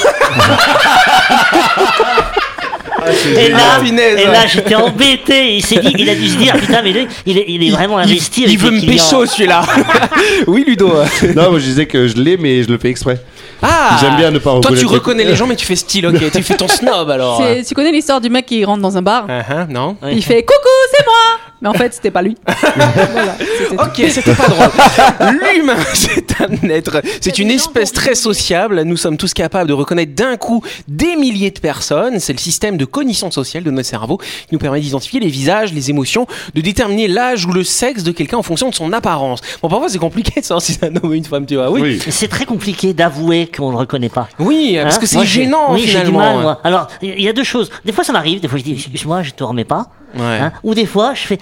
Et 3.36 3.48
là, 3.48 3.58
Ah, 3.78 3.84
et 3.86 4.26
là 4.26 4.46
j'étais 4.46 4.74
embêté. 4.74 5.54
Il 5.56 5.64
s'est 5.64 5.78
dit, 5.78 5.92
il 5.98 6.08
a 6.08 6.14
dû 6.14 6.28
se 6.28 6.36
dire, 6.36 6.54
putain, 6.54 6.82
mais 6.82 6.92
lui, 6.92 7.06
il 7.26 7.38
est, 7.38 7.44
il 7.48 7.66
est 7.66 7.70
vraiment 7.70 7.98
investi 7.98 8.42
Il, 8.44 8.52
il 8.52 8.58
veut 8.58 8.70
me 8.70 8.80
pécho 8.80 9.24
celui-là. 9.26 9.62
oui, 10.46 10.64
Ludo. 10.66 10.88
Non, 11.34 11.50
moi 11.50 11.58
je 11.58 11.64
disais 11.64 11.86
que 11.86 12.08
je 12.08 12.16
l'ai, 12.16 12.36
mais 12.36 12.62
je 12.62 12.68
le 12.68 12.78
fais 12.78 12.88
exprès. 12.90 13.18
Ah 13.62 13.96
J'aime 14.00 14.16
bien 14.16 14.30
ne 14.30 14.38
pas 14.38 14.60
Toi, 14.60 14.76
tu 14.76 14.86
reconnais 14.86 15.24
les 15.24 15.36
gens, 15.36 15.46
mais 15.46 15.56
tu 15.56 15.66
fais 15.66 15.76
style, 15.76 16.06
ok. 16.06 16.30
tu 16.32 16.42
fais 16.42 16.56
ton 16.56 16.68
snob 16.68 17.10
alors. 17.10 17.42
Tu 17.66 17.74
connais 17.74 17.92
l'histoire 17.92 18.20
du 18.20 18.28
mec 18.30 18.46
qui 18.46 18.64
rentre 18.64 18.82
dans 18.82 18.96
un 18.96 19.02
bar 19.02 19.26
Ah, 19.28 19.42
ah, 19.48 19.66
non. 19.68 19.96
Il 20.10 20.22
fait 20.24 20.42
coucou, 20.42 20.68
c'est 20.94 21.04
moi 21.04 21.45
Mais 21.62 21.68
en 21.68 21.72
fait, 21.74 21.94
c'était 21.94 22.10
pas 22.10 22.22
lui. 22.22 22.36
voilà, 22.76 23.36
c'était 23.38 23.76
tout. 23.76 23.82
Ok, 23.82 24.10
c'était 24.10 24.34
pas 24.34 24.46
drôle. 24.48 25.38
L'humain, 25.56 25.76
c'est 25.94 26.40
un 26.40 26.68
être, 26.68 27.00
c'est 27.20 27.38
une 27.38 27.50
espèce 27.50 27.92
très 27.92 28.14
sociable. 28.14 28.82
Nous 28.82 28.96
sommes 28.96 29.16
tous 29.16 29.32
capables 29.32 29.68
de 29.68 29.72
reconnaître 29.72 30.14
d'un 30.14 30.36
coup 30.36 30.62
des 30.88 31.16
milliers 31.16 31.50
de 31.50 31.58
personnes. 31.60 32.20
C'est 32.20 32.32
le 32.34 32.38
système 32.38 32.76
de 32.76 32.84
cognition 32.84 33.30
sociale 33.30 33.62
de 33.64 33.70
notre 33.70 33.88
cerveau 33.88 34.18
qui 34.18 34.52
nous 34.52 34.58
permet 34.58 34.80
d'identifier 34.80 35.18
les 35.20 35.28
visages, 35.28 35.72
les 35.72 35.88
émotions, 35.90 36.26
de 36.54 36.60
déterminer 36.60 37.08
l'âge 37.08 37.46
ou 37.46 37.52
le 37.52 37.64
sexe 37.64 38.02
de 38.02 38.12
quelqu'un 38.12 38.36
en 38.36 38.42
fonction 38.42 38.68
de 38.68 38.74
son 38.74 38.92
apparence. 38.92 39.40
Bon, 39.62 39.68
parfois 39.68 39.88
c'est 39.88 39.98
compliqué 39.98 40.40
de 40.40 40.44
savoir 40.44 40.60
si 40.62 40.74
c'est 40.74 40.84
un 40.84 40.94
homme 40.96 41.10
ou 41.10 41.14
une 41.14 41.24
femme, 41.24 41.46
tu 41.46 41.56
vois. 41.56 41.70
Oui, 41.70 41.98
C'est 42.10 42.28
très 42.28 42.44
compliqué 42.44 42.92
d'avouer 42.92 43.46
qu'on 43.54 43.68
ne 43.68 43.72
le 43.72 43.78
reconnaît 43.78 44.08
pas. 44.10 44.28
oui, 44.38 44.78
parce 44.82 44.96
Hein 44.96 45.00
que 45.00 45.06
c'est 45.06 45.16
Moi, 45.16 45.24
gênant 45.24 45.72
Oui, 45.72 45.84
j'ai 45.86 46.02
du 46.02 46.10
mal, 46.12 46.38
moi. 46.40 46.60
Alors, 46.64 46.88
il 47.02 47.20
y 47.22 47.28
a 47.28 47.32
deux 47.32 47.44
choses. 47.44 47.70
Des 47.84 47.92
fois, 47.92 48.04
ça 48.04 48.12
m'arrive. 48.12 48.40
Des 48.40 48.48
fois, 48.48 48.58
je 48.58 48.64
dis, 48.64 48.72
excuse-moi, 48.72 49.22
je 49.22 49.30
te 49.30 49.42
remets 49.44 49.64
pas. 49.64 49.86
Ouais. 50.14 50.38
Hein 50.40 50.52
Ou 50.62 50.74
des 50.74 50.86
fois, 50.86 51.14
je 51.14 51.20
fais, 51.22 51.38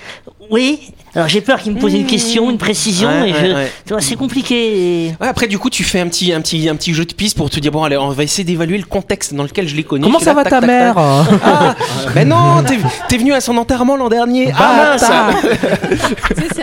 oui. 0.50 0.81
Alors, 1.14 1.28
j'ai 1.28 1.40
peur 1.40 1.61
qu'il 1.62 1.72
me 1.72 1.78
pose 1.81 1.94
une 1.94 2.06
question, 2.06 2.50
une 2.50 2.58
précision, 2.58 3.08
Ouais, 3.08 3.31
et 3.31 3.32
ouais, 3.55 3.70
je, 3.88 3.94
c'est 4.00 4.16
compliqué. 4.16 5.14
Ouais, 5.20 5.28
après, 5.28 5.46
du 5.46 5.58
coup, 5.58 5.70
tu 5.70 5.84
fais 5.84 6.00
un 6.00 6.08
petit, 6.08 6.32
un 6.32 6.40
petit, 6.40 6.69
un 6.69 6.75
petit 6.75 6.93
jeu 6.93 7.05
de 7.05 7.12
piste 7.14 7.37
pour 7.37 7.50
te 7.50 7.61
dire 7.61 7.70
bon, 7.70 7.84
allez, 7.84 7.96
on 7.96 8.08
va 8.08 8.25
essayer 8.25 8.43
d'évaluer 8.43 8.78
le 8.78 8.84
contexte 8.84 9.32
dans 9.32 9.44
lequel 9.44 9.69
je 9.69 9.76
l'ai 9.76 9.84
connu. 9.84 10.02
Comment 10.02 10.19
ça 10.19 10.32
là, 10.32 10.34
va 10.34 10.43
tac, 10.43 10.50
ta 10.55 10.61
tac, 10.61 10.66
mère 10.66 10.99
hein 10.99 11.25
Ah, 11.44 11.75
ben 12.14 12.28
non, 12.28 12.64
t'es, 13.08 13.16
venu 13.16 13.32
à 13.32 13.40
son 13.40 13.56
enterrement 13.58 13.96
l'an 13.96 14.08
dernier. 14.08 14.52
Ah 14.58 14.96
mince. 14.99 15.05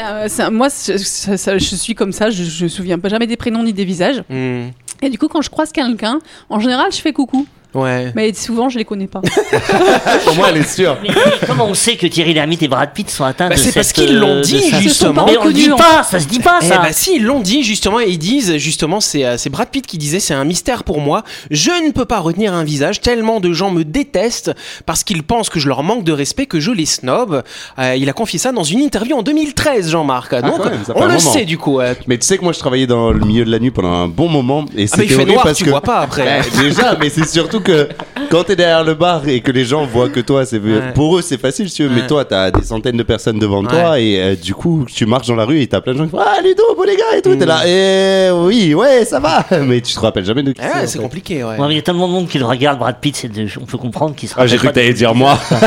Un- 0.02 0.28
c'est 0.28 0.44
un- 0.44 0.50
moi, 0.50 0.70
c'est- 0.70 0.98
ça- 0.98 1.38
ça- 1.38 1.58
je 1.58 1.76
suis 1.76 1.96
comme 1.96 2.12
ça, 2.12 2.30
je, 2.30 2.44
je 2.44 2.64
me 2.66 2.70
souviens 2.70 3.00
pas 3.00 3.10
jamais 3.10 3.28
des 3.28 3.38
prénoms 3.38 3.64
ni 3.64 3.72
des 3.74 3.86
visages. 3.86 4.24
Hmm, 4.30 4.68
Et 5.02 5.10
du 5.10 5.18
coup, 5.18 5.28
quand 5.28 5.42
je 5.42 5.50
croise 5.50 5.72
quelqu'un, 5.72 6.20
en 6.50 6.60
général, 6.60 6.88
je 6.92 6.98
fais 6.98 7.14
coucou. 7.14 7.46
Ouais. 7.74 8.12
Mais 8.16 8.34
souvent, 8.34 8.70
je 8.70 8.78
les 8.78 8.86
connais 8.86 9.08
pas. 9.08 9.22
Pour 10.26 10.36
moi, 10.36 10.48
elle 10.50 10.58
est 10.58 10.70
sûre. 10.70 10.98
Mais, 11.02 11.10
mais 11.14 11.48
comment 11.48 11.66
on 11.68 11.74
sait 11.74 11.96
que 11.96 12.08
Thierry 12.08 12.34
Lhermitte 12.34 12.64
et 12.64 12.68
Brad 12.68 12.92
Pitt 12.94 13.10
sont 13.10 13.24
atteints 13.24 13.50
Bah, 13.50 13.56
de 13.56 13.60
c'est 13.60 13.72
parce 13.74 13.94
qu'ils 13.94 14.18
l'ont 14.18 14.38
euh, 14.38 14.42
dit, 14.42 14.64
justement. 14.82 15.26
Mais 15.26 15.38
on 15.38 15.46
le 15.46 15.54
dit 15.54 15.70
pas, 15.70 16.04
ça 16.04 16.20
se 16.20 16.28
dit 16.28 16.40
pas, 16.40 16.60
Eh 16.62 16.66
ça. 16.66 16.78
bah 16.80 16.92
si, 16.92 17.16
ils 17.18 17.24
l'ont 17.24 17.40
dit 17.40 17.64
justement, 17.64 18.00
et 18.00 18.08
ils 18.10 18.18
disent 18.18 18.58
justement, 18.58 19.00
c'est 19.00 19.26
euh, 19.26 19.38
c'est 19.38 19.50
Brad 19.50 19.70
Pitt 19.70 19.86
qui 19.86 19.98
disait, 19.98 20.20
c'est 20.20 20.34
un 20.34 20.44
mystère 20.46 20.84
pour 20.84 21.00
moi, 21.02 21.24
je 21.50 21.72
ne 21.86 21.92
peux 21.92 22.06
pas 22.06 22.20
retenir 22.20 22.54
un 22.54 22.64
visage, 22.64 23.02
tellement 23.02 23.40
de 23.40 23.54
gens 23.54 23.72
me 23.72 23.84
détestent 23.84 24.52
parce 24.86 25.04
qu'ils 25.04 25.24
pensent 25.24 25.50
que 25.50 25.60
je 25.60 25.68
leur 25.68 25.84
manque 25.84 26.04
de 26.04 26.12
respect, 26.12 26.46
que 26.46 26.60
je 26.60 26.72
les 26.72 26.86
snob. 26.86 27.44
Euh, 27.80 27.96
il 27.96 28.10
a 28.10 28.14
confié 28.14 28.40
ça 28.40 28.52
dans 28.52 28.64
une 28.64 28.80
interview 28.80 29.16
en 29.18 29.24
2013, 29.24 29.90
Jean-Marc. 29.90 30.34
Donc, 30.36 30.64
même, 30.66 30.80
ça 30.86 30.94
fait 30.94 31.00
on 31.00 31.02
le 31.06 31.08
moment. 31.08 31.20
sait 31.20 31.46
du 31.46 31.58
coup. 31.58 31.80
euh. 31.80 31.94
Mais 32.08 32.18
tu 32.18 32.26
sais 32.26 32.38
que 32.38 32.44
moi 32.44 32.54
je 32.54 32.60
travaillais 32.60 32.88
dans 32.88 33.12
le 33.12 33.20
milieu 33.26 33.46
de 33.46 33.52
la 33.52 33.60
nuit 33.60 33.72
pendant 33.72 33.92
un 33.94 34.08
bon 34.08 34.28
moment 34.28 34.66
et 34.76 34.86
Ah 34.92 34.96
mais 34.98 35.04
il 35.06 35.10
c'était 35.10 35.16
fait 35.16 35.26
noir, 35.26 35.44
parce 35.44 35.58
tu 35.58 35.66
que 35.66 35.70
vois 35.70 35.82
pas 35.82 36.00
après. 36.00 36.26
Bah, 36.42 36.46
déjà, 36.62 36.96
mais 37.00 37.10
c'est 37.10 37.28
surtout 37.28 37.61
que 37.62 37.90
quand 38.30 38.44
t'es 38.44 38.56
derrière 38.56 38.84
le 38.84 38.94
bar 38.94 39.28
et 39.28 39.40
que 39.42 39.52
les 39.52 39.66
gens 39.66 39.86
voient 39.86 40.10
que 40.10 40.20
toi, 40.20 40.46
c'est 40.46 40.60
Ouais. 40.60 40.92
pour 40.94 41.18
eux 41.18 41.22
c'est 41.22 41.40
facile, 41.40 41.70
si 41.70 41.76
tu 41.78 41.84
veux, 41.84 41.90
mais 41.90 42.06
toi 42.08 42.26
t'as 42.26 42.52
des 42.52 42.64
centaines 42.64 42.98
de 42.98 43.04
personnes 43.04 43.40
devant 43.40 43.64
toi 43.64 44.00
et 44.00 44.20
euh, 44.22 44.36
du 44.36 44.54
coup 44.54 44.86
tu 44.94 45.06
marches 45.06 45.28
dans 45.28 45.36
la 45.36 45.46
rue 45.46 45.62
et 45.62 45.68
t'as 45.68 45.82
plein 45.82 45.94
de 45.94 45.98
gens 46.00 46.06
qui 46.06 46.12
font 46.12 46.20
ah 46.20 46.42
Ludo, 46.44 46.64
beau 46.76 46.84
les 46.86 46.96
gars 46.96 47.18
et 47.18 47.22
tout, 47.22 47.36
t'es 47.36 47.46
là 47.46 47.62
eh 47.66 48.30
oui 48.32 48.74
ouais 48.74 49.06
ça 49.06 49.20
va, 49.20 49.46
mais 49.62 49.82
tu 49.82 49.94
te 49.94 50.00
rappelles 50.00 50.26
jamais 50.26 50.44
de 50.44 50.52
qui 50.52 50.62
Ah, 50.62 50.86
c'est. 50.86 51.00
compliqué, 51.00 51.44
ouais. 51.44 51.56
Il 51.70 51.76
y 51.76 51.80
a 51.80 51.82
tellement 51.82 52.08
de 52.08 52.14
monde 52.14 52.28
qui 52.28 52.38
le 52.40 52.46
regarde, 52.46 52.80
Brad 52.80 52.98
Pitt, 53.00 53.16
c'est 53.16 53.28
de- 53.28 53.48
on 53.62 53.66
peut 53.66 53.78
comprendre 53.78 54.16
qu'il 54.16 54.28
se 54.30 54.36
Ah 54.38 54.46
j'ai 54.48 54.58
cru 54.58 54.68
que 54.68 54.74
t'allais 54.74 54.94
dire 54.94 55.14
moi. 55.16 55.38
Mais 55.52 55.58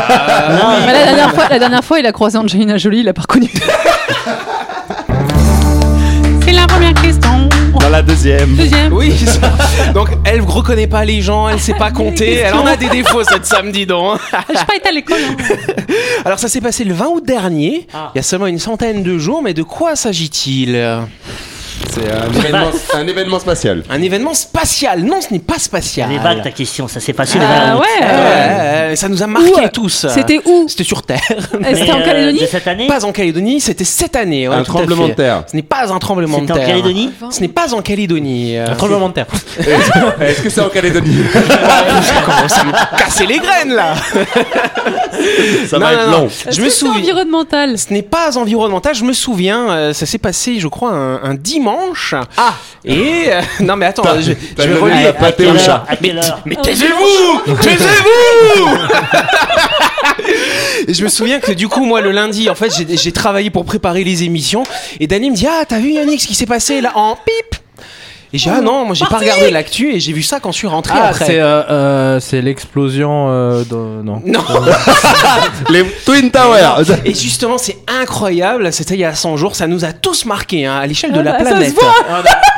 la, 0.92 1.04
dernière 1.04 1.34
fois, 1.34 1.48
la 1.48 1.58
dernière 1.58 1.84
fois, 1.84 1.98
il 1.98 2.06
a 2.06 2.12
croisé 2.12 2.38
Angelina 2.38 2.76
Jolie, 2.78 3.00
il 3.00 3.08
a 3.08 3.12
pas 3.12 3.22
reconnu. 3.22 3.50
C'est 6.44 6.52
la 6.52 6.66
première 6.66 6.94
question. 6.94 7.43
La 7.94 8.02
deuxième. 8.02 8.56
Deuxième. 8.56 8.92
Oui, 8.92 9.12
ça. 9.24 9.92
donc 9.92 10.08
elle 10.24 10.40
reconnaît 10.40 10.88
pas 10.88 11.04
les 11.04 11.22
gens, 11.22 11.48
elle 11.48 11.60
sait 11.60 11.74
pas 11.74 11.92
compter, 11.92 12.38
elle 12.38 12.54
en 12.54 12.66
a 12.66 12.74
des 12.76 12.88
défauts 12.88 13.22
cette 13.22 13.46
samedi 13.46 13.86
donc. 13.86 14.18
J'ai 14.48 14.64
pas 14.64 14.74
été 14.74 14.88
à 14.88 14.90
l'école. 14.92 15.20
hein. 15.30 15.36
Alors 16.24 16.40
ça 16.40 16.48
s'est 16.48 16.60
passé 16.60 16.82
le 16.82 16.92
20 16.92 17.06
août 17.06 17.24
dernier, 17.24 17.86
Ah. 17.94 18.10
il 18.12 18.18
y 18.18 18.20
a 18.20 18.24
seulement 18.24 18.48
une 18.48 18.58
centaine 18.58 19.04
de 19.04 19.16
jours, 19.16 19.42
mais 19.44 19.54
de 19.54 19.62
quoi 19.62 19.94
s'agit-il? 19.94 20.74
C'est 21.94 22.10
un 22.10 22.32
événement, 22.40 22.70
un 22.94 23.06
événement 23.06 23.38
spatial. 23.38 23.82
Un 23.90 24.02
événement 24.02 24.34
spatial. 24.34 25.02
Non, 25.04 25.20
ce 25.20 25.32
n'est 25.32 25.38
pas 25.38 25.58
spatial. 25.58 26.08
Elle 26.10 26.16
est 26.16 26.22
vague 26.22 26.42
ta 26.42 26.50
question, 26.50 26.88
ça 26.88 27.00
s'est 27.00 27.12
passé 27.12 27.38
Ah 27.40 27.72
20 27.72 27.76
août. 27.76 27.80
ouais. 27.82 28.06
Euh, 28.06 28.96
ça 28.96 29.08
nous 29.08 29.22
a 29.22 29.26
marqué 29.26 29.50
Où, 29.52 29.58
euh, 29.58 29.68
tous. 29.72 30.06
C'était 30.12 30.40
où 30.44 30.66
C'était 30.68 30.84
sur 30.84 31.02
Terre. 31.02 31.20
Eh, 31.68 31.74
C'était 31.74 31.92
en 31.92 32.00
euh, 32.00 32.04
Calédonie 32.04 32.40
De 32.40 32.46
cette 32.46 32.66
année 32.66 32.86
Pas 32.86 33.04
en 33.04 33.12
Calédonie, 33.12 33.60
c'était 33.60 33.84
cette 33.84 34.16
année. 34.16 34.48
ouais, 34.48 34.54
Un 34.54 34.58
tout 34.62 34.70
à 34.72 34.74
tremblement 34.74 35.04
fait. 35.04 35.10
de 35.10 35.14
terre. 35.16 35.44
Ce 35.50 35.56
n'est 35.56 35.62
pas 35.62 35.92
un 35.92 35.98
tremblement 35.98 36.38
de 36.38 36.42
C'était 36.42 36.52
en 36.52 36.56
terre. 36.56 36.66
Calédonie 36.66 37.10
Ce 37.30 37.40
n'est 37.40 37.48
pas 37.48 37.74
en 37.74 37.82
Calédonie. 37.82 38.56
euh, 38.56 38.66
Un 38.70 38.74
tremblement 38.74 39.08
de 39.08 39.14
terre. 39.14 39.26
Est-ce 40.20 40.42
que 40.42 40.50
c'est 40.50 40.60
en 40.60 40.68
Calédonie 40.68 41.16
Ça 41.32 42.20
commence 42.24 42.58
à 42.58 42.64
me 42.64 42.98
casser 42.98 43.26
les 43.26 43.38
graines 43.38 43.72
là. 43.74 43.94
Ça 45.68 45.78
Non, 45.78 45.86
va 45.86 45.92
non, 45.94 45.98
être 46.00 46.10
non. 46.10 46.18
long. 46.18 46.26
Est-ce 46.26 46.50
Je 46.56 46.60
me 46.60 46.66
que 46.66 46.72
c'est 46.72 46.78
souviens. 46.80 47.00
environnemental. 47.00 47.78
Ce 47.78 47.92
n'est 47.92 48.02
pas 48.02 48.36
environnemental, 48.36 48.94
je 48.94 49.04
me 49.04 49.12
souviens, 49.12 49.70
euh, 49.70 49.92
ça 49.92 50.06
s'est 50.06 50.18
passé, 50.18 50.58
je 50.58 50.68
crois, 50.68 50.90
un, 50.90 51.22
un 51.22 51.34
dimanche. 51.34 51.74
Ah. 52.36 52.54
Et 52.84 53.24
euh, 53.28 53.40
non, 53.60 53.76
mais 53.76 53.86
attends, 53.86 54.02
T'as- 54.02 54.20
je, 54.20 54.32
t'as 54.32 54.62
je 54.64 54.68
vais 54.68 54.78
relire. 54.78 55.02
la 55.02 55.08
À 55.08 55.12
pâté 55.12 55.44
quelle 55.44 55.52
au 55.52 55.56
heure 55.56 55.60
chat. 55.64 55.84
À 55.88 55.96
quelle 55.96 56.18
heure 56.18 56.40
Mais 56.44 56.56
taisez-vous 56.56 57.54
Taisez-vous 57.62 58.68
Et 60.88 60.94
je 60.94 61.02
me 61.04 61.08
souviens 61.08 61.40
que 61.40 61.52
du 61.52 61.68
coup, 61.68 61.84
moi, 61.84 62.00
le 62.00 62.10
lundi, 62.10 62.48
en 62.50 62.54
fait, 62.54 62.70
j'ai- 62.76 62.96
j'ai 62.96 63.12
travaillé 63.12 63.50
pour 63.50 63.64
préparer 63.64 64.04
les 64.04 64.22
émissions. 64.24 64.62
Et 65.00 65.06
Dany 65.06 65.30
me 65.30 65.36
dit 65.36 65.46
Ah, 65.48 65.64
t'as 65.66 65.78
vu 65.78 65.90
Yannick 65.92 66.20
ce 66.20 66.26
qui 66.26 66.34
s'est 66.34 66.46
passé 66.46 66.80
là 66.80 66.92
en 66.96 67.16
pip? 67.16 67.60
Et 68.34 68.38
j'ai 68.38 68.50
dit, 68.50 68.56
Ah 68.58 68.62
non, 68.62 68.84
moi 68.84 68.96
j'ai 68.96 69.04
pas 69.06 69.18
regardé 69.18 69.48
l'actu 69.52 69.94
et 69.94 70.00
j'ai 70.00 70.12
vu 70.12 70.24
ça 70.24 70.40
quand 70.40 70.50
je 70.50 70.56
suis 70.56 70.66
rentré 70.66 70.92
Ah, 71.00 71.10
après. 71.10 71.24
c'est 71.24 71.38
euh, 71.38 71.62
euh, 71.70 72.18
c'est 72.20 72.42
l'explosion 72.42 73.28
euh, 73.28 73.62
de... 73.62 74.02
Non. 74.02 74.20
Non 74.26 74.40
Les 75.70 75.84
Twin 76.04 76.32
Towers. 76.32 76.82
Et 77.04 77.14
justement, 77.14 77.58
c'est 77.58 77.76
incroyable, 78.02 78.72
c'était 78.72 78.94
il 78.94 79.00
y 79.00 79.04
a 79.04 79.14
100 79.14 79.36
jours, 79.36 79.54
ça 79.54 79.68
nous 79.68 79.84
a 79.84 79.92
tous 79.92 80.24
marqué 80.24 80.66
hein, 80.66 80.78
à 80.82 80.86
l'échelle 80.88 81.12
de 81.12 81.20
Ah 81.20 81.22
la 81.22 81.32
bah, 81.32 81.38
ça 81.44 81.50
planète. 81.52 81.70
se 81.70 81.74
voit. 81.76 81.94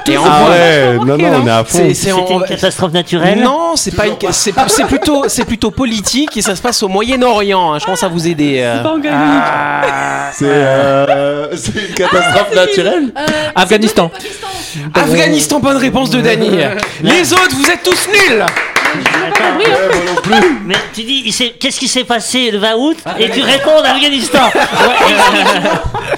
Et 0.09 0.17
on 0.17 0.23
Ah 0.25 0.41
voit- 0.41 0.51
ouais, 0.51 0.97
non, 1.05 1.19
non, 1.19 1.43
on 1.43 1.47
est 1.47 1.51
à 1.51 1.65
fond. 1.65 1.77
C'est- 1.79 1.93
c'est 1.95 2.13
en- 2.13 2.27
une 2.27 2.45
catastrophe 2.45 2.93
naturelle 2.93 3.41
Non, 3.43 3.77
c'est 3.77 3.95
pas 3.95 4.07
une... 4.07 4.15
c'est 4.31 4.55
c'est 4.69 4.85
plutôt 4.87 5.25
c'est 5.29 5.45
plutôt 5.45 5.71
politique 5.73 6.37
et 6.39 6.43
ça 6.43 6.57
se 6.57 6.63
passe 6.63 6.83
au 6.85 6.89
Moyen-Orient. 6.89 7.75
hein, 7.75 7.79
Je 7.81 7.85
pense 7.85 8.03
à 8.03 8.09
vous 8.09 8.27
aider. 8.27 8.61
euh. 8.63 8.83
Pas 8.83 8.93
en. 8.95 9.01
C'est 10.33 10.45
euh, 10.49 11.49
c'est 11.57 11.75
une 11.75 11.95
catastrophe 11.95 12.55
naturelle. 12.55 13.13
Afghanistan. 13.55 14.11
Afghanistan, 14.95 15.61
bonne 15.61 15.77
réponse 15.77 16.11
de 16.11 16.21
Dany. 16.21 16.51
Les 17.03 17.33
autres, 17.33 17.57
vous 17.57 17.71
êtes 17.71 17.83
tous 17.83 18.09
nuls. 18.09 18.45
Mais 20.65 20.75
tu 20.95 21.03
dis, 21.03 21.35
qu'est-ce 21.59 21.79
qui 21.79 21.89
s'est 21.89 22.05
passé 22.05 22.51
le 22.51 22.59
20 22.59 22.75
août 22.77 22.97
et 23.19 23.31
tu 23.31 23.41
réponds 23.43 23.81
d'Afghanistan 23.83 24.51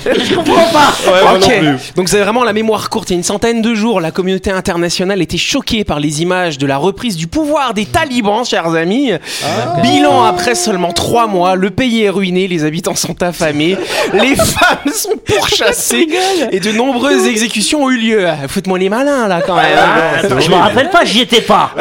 Je 0.04 0.34
comprends 0.34 0.64
pas 0.72 0.88
Ouais, 1.10 1.22
moi 1.22 1.32
Ok. 1.34 1.42
non 1.62 1.76
plus. 1.76 1.92
Donc 1.96 2.08
c'est 2.08 2.20
vraiment 2.20 2.44
la 2.44 2.52
mémoire 2.52 2.88
courte. 2.90 3.10
Il 3.10 3.14
y 3.14 3.16
a 3.16 3.18
une 3.18 3.22
centaine 3.24 3.62
de 3.62 3.74
jours, 3.74 4.00
la 4.00 4.10
communauté 4.10 4.50
internationale 4.50 5.20
était 5.22 5.36
choquée 5.38 5.84
par 5.84 6.00
les 6.00 6.22
images 6.22 6.58
de 6.58 6.66
la 6.66 6.76
reprise 6.76 7.16
du 7.16 7.26
pouvoir 7.26 7.74
des 7.74 7.86
talibans, 7.86 8.44
chers 8.44 8.74
amis. 8.74 9.12
Ah. 9.12 9.80
Bilan 9.80 10.24
après 10.24 10.54
seulement 10.54 10.92
trois 10.92 11.26
mois, 11.26 11.54
le 11.54 11.70
pays 11.70 12.02
est 12.04 12.10
ruiné, 12.10 12.48
les 12.48 12.64
habitants 12.64 12.94
sont 12.94 13.22
affamés, 13.22 13.76
les 14.12 14.36
femmes 14.36 14.92
sont 14.92 15.16
pourchassées 15.24 16.08
et 16.52 16.60
de 16.60 16.72
nombreuses 16.72 17.26
exécutions 17.26 17.84
ont 17.84 17.90
eu 17.90 17.98
lieu. 17.98 18.26
Faites-moi 18.48 18.78
les 18.78 18.88
malins 18.88 19.28
là 19.28 19.40
quand 19.46 19.56
même. 19.56 19.66
hein. 19.78 20.20
Attends, 20.24 20.40
Je 20.40 20.50
me 20.50 20.54
rappelle 20.56 20.90
pas, 20.90 21.04
j'y 21.04 21.20
étais 21.20 21.40
pas 21.40 21.72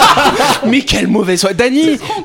Mais 0.66 0.80
quelle 0.80 1.08
mauvaise 1.08 1.40
foi. 1.40 1.52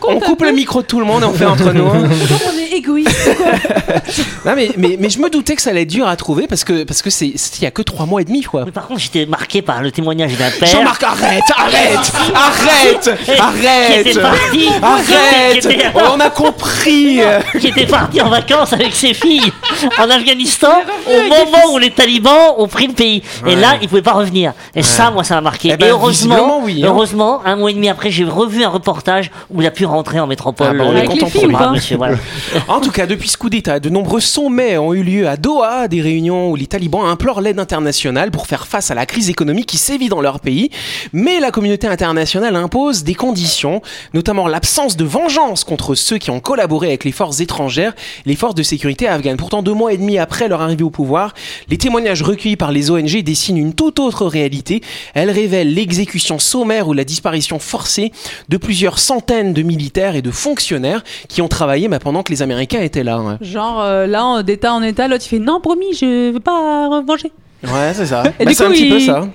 Rends 0.01 0.13
on 0.15 0.19
coupe 0.19 0.43
le 0.43 0.51
micro 0.51 0.81
de 0.81 0.87
tout 0.87 0.99
le 0.99 1.05
monde 1.05 1.23
et 1.23 1.25
on 1.25 1.33
fait 1.33 1.45
entre 1.45 1.73
nous. 1.73 1.87
hein. 1.87 2.03
Égoïste. 2.75 3.35
quoi. 3.37 3.45
Non 4.45 4.53
mais, 4.55 4.69
mais, 4.77 4.97
mais 4.99 5.09
je 5.09 5.19
me 5.19 5.29
doutais 5.29 5.55
que 5.55 5.61
ça 5.61 5.71
allait 5.71 5.81
être 5.83 5.89
dur 5.89 6.07
à 6.07 6.15
trouver 6.15 6.45
parce 6.47 6.63
que 6.63 6.83
parce 6.83 7.01
que 7.01 7.09
c'est 7.09 7.27
il 7.27 7.63
y 7.63 7.65
a 7.65 7.71
que 7.71 7.81
trois 7.81 8.05
mois 8.05 8.21
et 8.21 8.25
demi 8.25 8.43
quoi. 8.43 8.63
Mais 8.65 8.71
par 8.71 8.87
contre, 8.87 8.99
j'étais 8.99 9.25
marqué 9.25 9.61
par 9.63 9.81
le 9.81 9.91
témoignage 9.91 10.37
d'un 10.37 10.51
père 10.51 10.67
Jean-Marc, 10.67 11.01
arrête, 11.03 11.41
arrête, 11.57 12.11
arrête, 12.35 13.09
arrête, 13.39 14.21
parti 14.21 14.69
arrête. 14.81 15.65
était- 15.65 15.85
On 16.13 16.19
a 16.19 16.29
compris. 16.29 17.19
qui 17.59 17.67
était 17.67 17.87
parti 17.87 18.21
en 18.21 18.29
vacances 18.29 18.73
avec 18.73 18.93
ses 18.93 19.13
filles 19.13 19.51
en 19.97 20.09
Afghanistan 20.09 20.73
au 21.07 21.21
moment 21.29 21.73
où 21.73 21.77
les 21.79 21.91
talibans 21.91 22.53
ont 22.57 22.67
pris 22.67 22.87
le 22.87 22.93
pays. 22.93 23.23
Et 23.47 23.55
là, 23.55 23.77
il 23.81 23.87
pouvait 23.89 24.01
pas 24.01 24.13
revenir. 24.13 24.53
Et 24.75 24.83
ça, 24.83 25.11
moi, 25.11 25.23
ça 25.23 25.35
m'a 25.35 25.41
marqué. 25.41 25.69
Eh 25.73 25.77
ben, 25.77 25.87
et 25.87 25.89
heureusement, 25.89 26.59
oui, 26.61 26.81
hein. 26.83 26.87
heureusement, 26.89 27.41
un 27.45 27.55
mois 27.55 27.71
et 27.71 27.73
demi 27.73 27.89
après, 27.89 28.11
j'ai 28.11 28.23
revu 28.25 28.63
un 28.63 28.69
reportage 28.69 29.31
où 29.53 29.61
il 29.61 29.67
a 29.67 29.71
pu 29.71 29.85
rentrer 29.85 30.19
en 30.19 30.27
métropole. 30.27 30.67
Ah 30.71 30.73
bah, 30.73 30.83
on 30.87 30.95
est 30.95 31.05
content 31.05 31.29
pour 31.29 31.43
ou 31.43 31.47
lui. 31.47 31.55
pas 31.55 31.71
monsieur, 31.71 31.97
voilà. 31.97 32.17
En 32.67 32.81
tout 32.81 32.89
cas, 32.89 33.05
depuis 33.05 33.29
ce 33.29 33.37
coup 33.37 33.51
d'État, 33.51 33.79
de 33.79 33.89
nombreux 33.89 34.19
sommets 34.19 34.79
ont 34.79 34.91
eu 34.91 35.03
lieu 35.03 35.27
à 35.27 35.37
Doha, 35.37 35.87
des 35.87 36.01
réunions 36.01 36.49
où 36.49 36.55
les 36.55 36.65
talibans 36.65 37.05
implorent 37.05 37.39
l'aide 37.39 37.59
internationale 37.59 38.31
pour 38.31 38.47
faire 38.47 38.65
face 38.65 38.89
à 38.89 38.95
la 38.95 39.05
crise 39.05 39.29
économique 39.29 39.67
qui 39.67 39.77
sévit 39.77 40.09
dans 40.09 40.19
leur 40.19 40.39
pays. 40.39 40.71
Mais 41.13 41.39
la 41.39 41.51
communauté 41.51 41.85
internationale 41.85 42.55
impose 42.55 43.03
des 43.03 43.13
conditions, 43.13 43.83
notamment 44.15 44.47
l'absence 44.47 44.97
de 44.97 45.05
vengeance 45.05 45.63
contre 45.63 45.93
ceux 45.93 46.17
qui 46.17 46.31
ont 46.31 46.39
collaboré 46.39 46.87
avec 46.87 47.03
les 47.03 47.11
forces 47.11 47.39
étrangères, 47.39 47.93
les 48.25 48.35
forces 48.35 48.55
de 48.55 48.63
sécurité 48.63 49.07
afghanes. 49.07 49.37
Pourtant, 49.37 49.61
deux 49.61 49.75
mois 49.75 49.93
et 49.93 49.97
demi 49.97 50.17
après 50.17 50.47
leur 50.47 50.63
arrivée 50.63 50.83
au 50.83 50.89
pouvoir, 50.89 51.35
les 51.69 51.77
témoignages 51.77 52.23
recueillis 52.23 52.57
par 52.57 52.71
les 52.71 52.89
ONG 52.89 53.21
dessinent 53.21 53.57
une 53.57 53.75
toute 53.75 53.99
autre 53.99 54.25
réalité. 54.25 54.81
Elles 55.13 55.29
révèlent 55.29 55.71
l'exécution 55.71 56.39
sommaire 56.39 56.87
ou 56.87 56.93
la 56.93 57.03
disparition 57.03 57.59
forcée 57.59 58.11
de 58.49 58.57
plusieurs 58.57 58.97
centaines 58.97 59.53
de 59.53 59.61
militaires 59.61 60.15
et 60.15 60.23
de 60.23 60.31
fonctionnaires 60.31 61.03
qui 61.29 61.43
ont 61.43 61.47
travaillé 61.47 61.87
pendant 61.99 62.23
que 62.23 62.31
les 62.31 62.41
Américains 62.41 62.54
étaient 62.59 63.03
là. 63.03 63.37
Genre 63.41 63.81
euh, 63.81 64.07
là, 64.07 64.41
d'état 64.43 64.73
en 64.73 64.81
état, 64.81 65.07
l'autre 65.07 65.23
il 65.25 65.29
fait 65.29 65.39
non, 65.39 65.59
promis, 65.61 65.93
je 65.93 66.31
veux 66.31 66.39
pas 66.39 66.87
revenger. 66.89 67.31
Ouais, 67.63 67.91
c'est 67.93 68.05
ça. 68.05 68.23
Et 68.39 68.45
Bah, 68.45 68.49
du 68.51 68.53
c'est 68.55 68.63
un 68.63 68.67
coup, 68.67 68.73
petit 68.73 68.89
peu 68.89 68.99
il- 68.99 69.05
ça. 69.05 69.27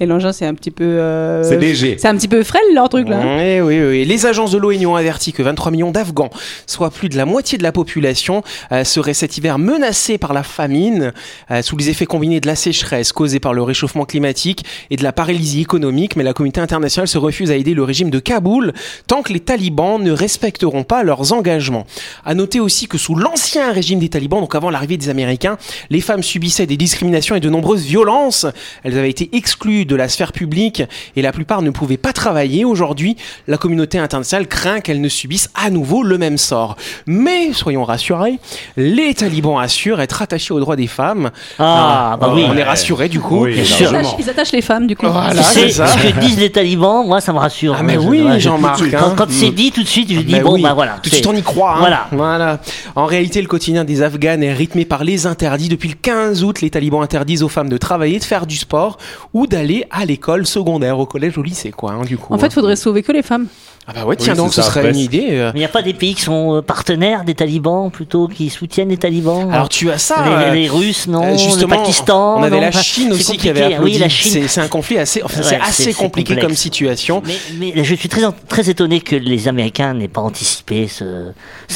Et 0.00 0.06
l'engin, 0.06 0.32
c'est 0.32 0.44
un 0.44 0.54
petit 0.54 0.72
peu. 0.72 0.84
euh, 0.84 1.44
C'est 1.44 1.56
léger. 1.56 1.96
C'est 1.98 2.08
un 2.08 2.16
petit 2.16 2.26
peu 2.28 2.42
frêle 2.42 2.62
leur 2.74 2.88
truc 2.88 3.08
là. 3.08 3.20
Oui, 3.38 3.60
oui, 3.60 3.80
oui. 3.88 4.04
Les 4.04 4.26
agences 4.26 4.50
de 4.50 4.58
l'ONU 4.58 4.86
ont 4.86 4.96
averti 4.96 5.32
que 5.32 5.42
23 5.42 5.70
millions 5.70 5.92
d'Afghans, 5.92 6.30
soit 6.66 6.90
plus 6.90 7.08
de 7.08 7.16
la 7.16 7.24
moitié 7.26 7.58
de 7.58 7.62
la 7.62 7.70
population, 7.70 8.42
euh, 8.72 8.82
seraient 8.82 9.14
cet 9.14 9.38
hiver 9.38 9.58
menacés 9.58 10.18
par 10.18 10.32
la 10.32 10.42
famine, 10.42 11.12
euh, 11.52 11.62
sous 11.62 11.76
les 11.76 11.90
effets 11.90 12.06
combinés 12.06 12.40
de 12.40 12.46
la 12.48 12.56
sécheresse 12.56 13.12
causée 13.12 13.38
par 13.38 13.54
le 13.54 13.62
réchauffement 13.62 14.04
climatique 14.04 14.64
et 14.90 14.96
de 14.96 15.04
la 15.04 15.12
paralysie 15.12 15.60
économique. 15.60 16.16
Mais 16.16 16.24
la 16.24 16.32
communauté 16.32 16.60
internationale 16.60 17.06
se 17.08 17.18
refuse 17.18 17.50
à 17.52 17.56
aider 17.56 17.72
le 17.74 17.84
régime 17.84 18.10
de 18.10 18.18
Kaboul 18.18 18.72
tant 19.06 19.22
que 19.22 19.32
les 19.32 19.40
talibans 19.40 20.02
ne 20.02 20.10
respecteront 20.10 20.82
pas 20.82 21.04
leurs 21.04 21.32
engagements. 21.32 21.86
À 22.24 22.34
noter 22.34 22.58
aussi 22.58 22.88
que 22.88 22.98
sous 22.98 23.14
l'ancien 23.14 23.72
régime 23.72 24.00
des 24.00 24.08
talibans, 24.08 24.40
donc 24.40 24.54
avant 24.56 24.70
l'arrivée 24.70 24.96
des 24.96 25.08
Américains, 25.08 25.56
les 25.88 26.00
femmes 26.00 26.24
subissaient 26.24 26.66
des 26.66 26.76
discriminations 26.76 27.36
et 27.36 27.40
de 27.40 27.48
nombreuses 27.48 27.84
violences. 27.84 28.44
Elles 28.82 28.98
avaient 28.98 29.10
été 29.10 29.28
exclues 29.44 29.84
de 29.84 29.94
la 29.94 30.08
sphère 30.08 30.32
publique 30.32 30.82
et 31.16 31.20
la 31.20 31.30
plupart 31.30 31.60
ne 31.60 31.68
pouvaient 31.68 31.98
pas 31.98 32.14
travailler. 32.14 32.64
Aujourd'hui, 32.64 33.14
la 33.46 33.58
communauté 33.58 33.98
internationale 33.98 34.46
craint 34.48 34.80
qu'elles 34.80 35.02
ne 35.02 35.08
subissent 35.10 35.50
à 35.54 35.68
nouveau 35.68 36.02
le 36.02 36.16
même 36.16 36.38
sort. 36.38 36.76
Mais 37.06 37.52
soyons 37.52 37.84
rassurés, 37.84 38.38
les 38.78 39.12
talibans 39.12 39.58
assurent 39.58 40.00
être 40.00 40.22
attachés 40.22 40.54
aux 40.54 40.60
droits 40.60 40.76
des 40.76 40.86
femmes. 40.86 41.30
Ah, 41.58 42.16
bah 42.18 42.30
oui. 42.34 42.46
On 42.48 42.56
est 42.56 42.62
rassurés 42.62 43.10
du 43.10 43.20
coup. 43.20 43.44
Oui, 43.44 43.54
Ils 43.58 43.84
attachent, 43.86 44.14
ils 44.18 44.30
attachent 44.30 44.52
les 44.52 44.62
femmes 44.62 44.86
du 44.86 44.96
coup. 44.96 45.08
Voilà. 45.10 45.42
C'est 45.42 45.68
ça. 45.68 45.88
ce 45.88 45.98
que 45.98 46.20
disent 46.20 46.38
les 46.38 46.50
talibans, 46.50 47.06
moi, 47.06 47.20
ça 47.20 47.34
me 47.34 47.38
rassure. 47.38 47.76
Ah, 47.78 47.82
mais 47.82 47.98
oui, 47.98 48.24
je- 48.34 48.38
Jean-Marc, 48.38 48.80
Quand, 48.92 48.96
hein. 48.96 49.14
quand 49.14 49.26
c'est 49.28 49.50
dit, 49.50 49.72
tout 49.72 49.82
de 49.82 49.88
suite, 49.88 50.10
je 50.10 50.20
dis, 50.20 50.32
Ben 50.32 50.42
bon, 50.42 50.54
oui, 50.54 50.62
bah 50.62 50.72
voilà. 50.72 50.98
Tout 51.02 51.10
de 51.10 51.14
suite, 51.14 51.26
on 51.26 51.34
y 51.36 51.42
croit. 51.42 51.72
hein. 51.74 51.80
Voilà. 51.80 52.06
Voilà. 52.12 52.60
En 52.96 53.04
réalité, 53.04 53.42
le 53.42 53.48
quotidien 53.48 53.84
des 53.84 54.00
Afghanes 54.00 54.42
est 54.42 54.54
rythmé 54.54 54.86
par 54.86 55.04
les 55.04 55.26
interdits. 55.26 55.68
Depuis 55.68 55.90
le 55.90 55.96
15 56.00 56.44
août, 56.44 56.62
les 56.62 56.70
talibans 56.70 57.02
interdisent 57.02 57.42
aux 57.42 57.48
femmes 57.50 57.68
de 57.68 57.76
travailler, 57.76 58.18
de 58.18 58.24
faire 58.24 58.46
du 58.46 58.56
sport 58.56 58.96
ou 59.34 59.46
d'aller 59.46 59.84
à 59.90 60.04
l'école 60.06 60.46
secondaire, 60.46 60.98
au 60.98 61.06
collège, 61.06 61.36
au 61.36 61.42
lycée, 61.42 61.72
quoi. 61.72 61.92
hein, 61.92 62.04
du 62.04 62.16
coup. 62.16 62.32
En 62.32 62.38
fait, 62.38 62.52
faudrait 62.52 62.76
sauver 62.76 63.02
que 63.02 63.12
les 63.12 63.22
femmes. 63.22 63.48
Ah 63.86 63.92
bah 63.94 64.04
ouais, 64.06 64.16
tiens 64.16 64.32
Oui, 64.32 64.38
donc, 64.38 64.52
ce 64.54 64.62
ça, 64.62 64.68
serait 64.70 64.88
une 64.90 64.96
idée. 64.96 65.28
euh. 65.32 65.50
Mais 65.52 65.58
il 65.58 65.62
n'y 65.62 65.64
a 65.66 65.68
pas 65.68 65.82
des 65.82 65.92
pays 65.94 66.14
qui 66.14 66.22
sont 66.22 66.56
euh, 66.56 66.62
partenaires 66.62 67.24
des 67.24 67.34
talibans, 67.34 67.90
plutôt, 67.90 68.28
qui 68.28 68.48
soutiennent 68.50 68.88
les 68.88 68.96
talibans? 68.96 69.50
Alors 69.52 69.68
tu 69.68 69.90
as 69.90 69.98
ça. 69.98 70.24
les, 70.24 70.30
euh, 70.46 70.54
les 70.54 70.68
Russes, 70.68 71.06
non 71.06 71.36
justement, 71.36 71.76
Le 71.76 71.82
Pakistan 71.82 72.36
on 72.38 72.42
avait 72.42 72.56
non 72.56 72.62
la 72.62 72.70
Chine 72.72 73.12
aussi 73.12 73.36
qui 73.36 73.48
avait 73.50 73.60
compliqué. 73.60 73.74
applaudi. 73.76 73.92
Oui, 73.94 73.98
la 74.00 74.08
Chine. 74.08 74.30
C'est- 74.32 74.48
C'est 74.48 74.60
un 74.60 74.68
conflit 74.68 74.98
assez, 74.98 75.22
enfin, 75.22 75.40
c'est 75.42 75.56
Ouais, 75.56 75.60
assez 75.62 75.82
c'est- 75.84 75.92
compliqué 75.94 76.34
complexe. 76.34 76.46
comme 76.46 76.56
situation. 76.56 77.22
Mais, 77.26 77.72
mais 77.74 77.84
je 77.84 77.94
suis 77.94 78.08
très, 78.08 78.22
très 78.48 78.70
étonné 78.70 79.00
que 79.00 79.16
les 79.16 79.48
Américains 79.48 79.92
n'aient 79.94 80.08
pas 80.08 80.20
anticipé 80.22 80.88
ce. 80.88 81.32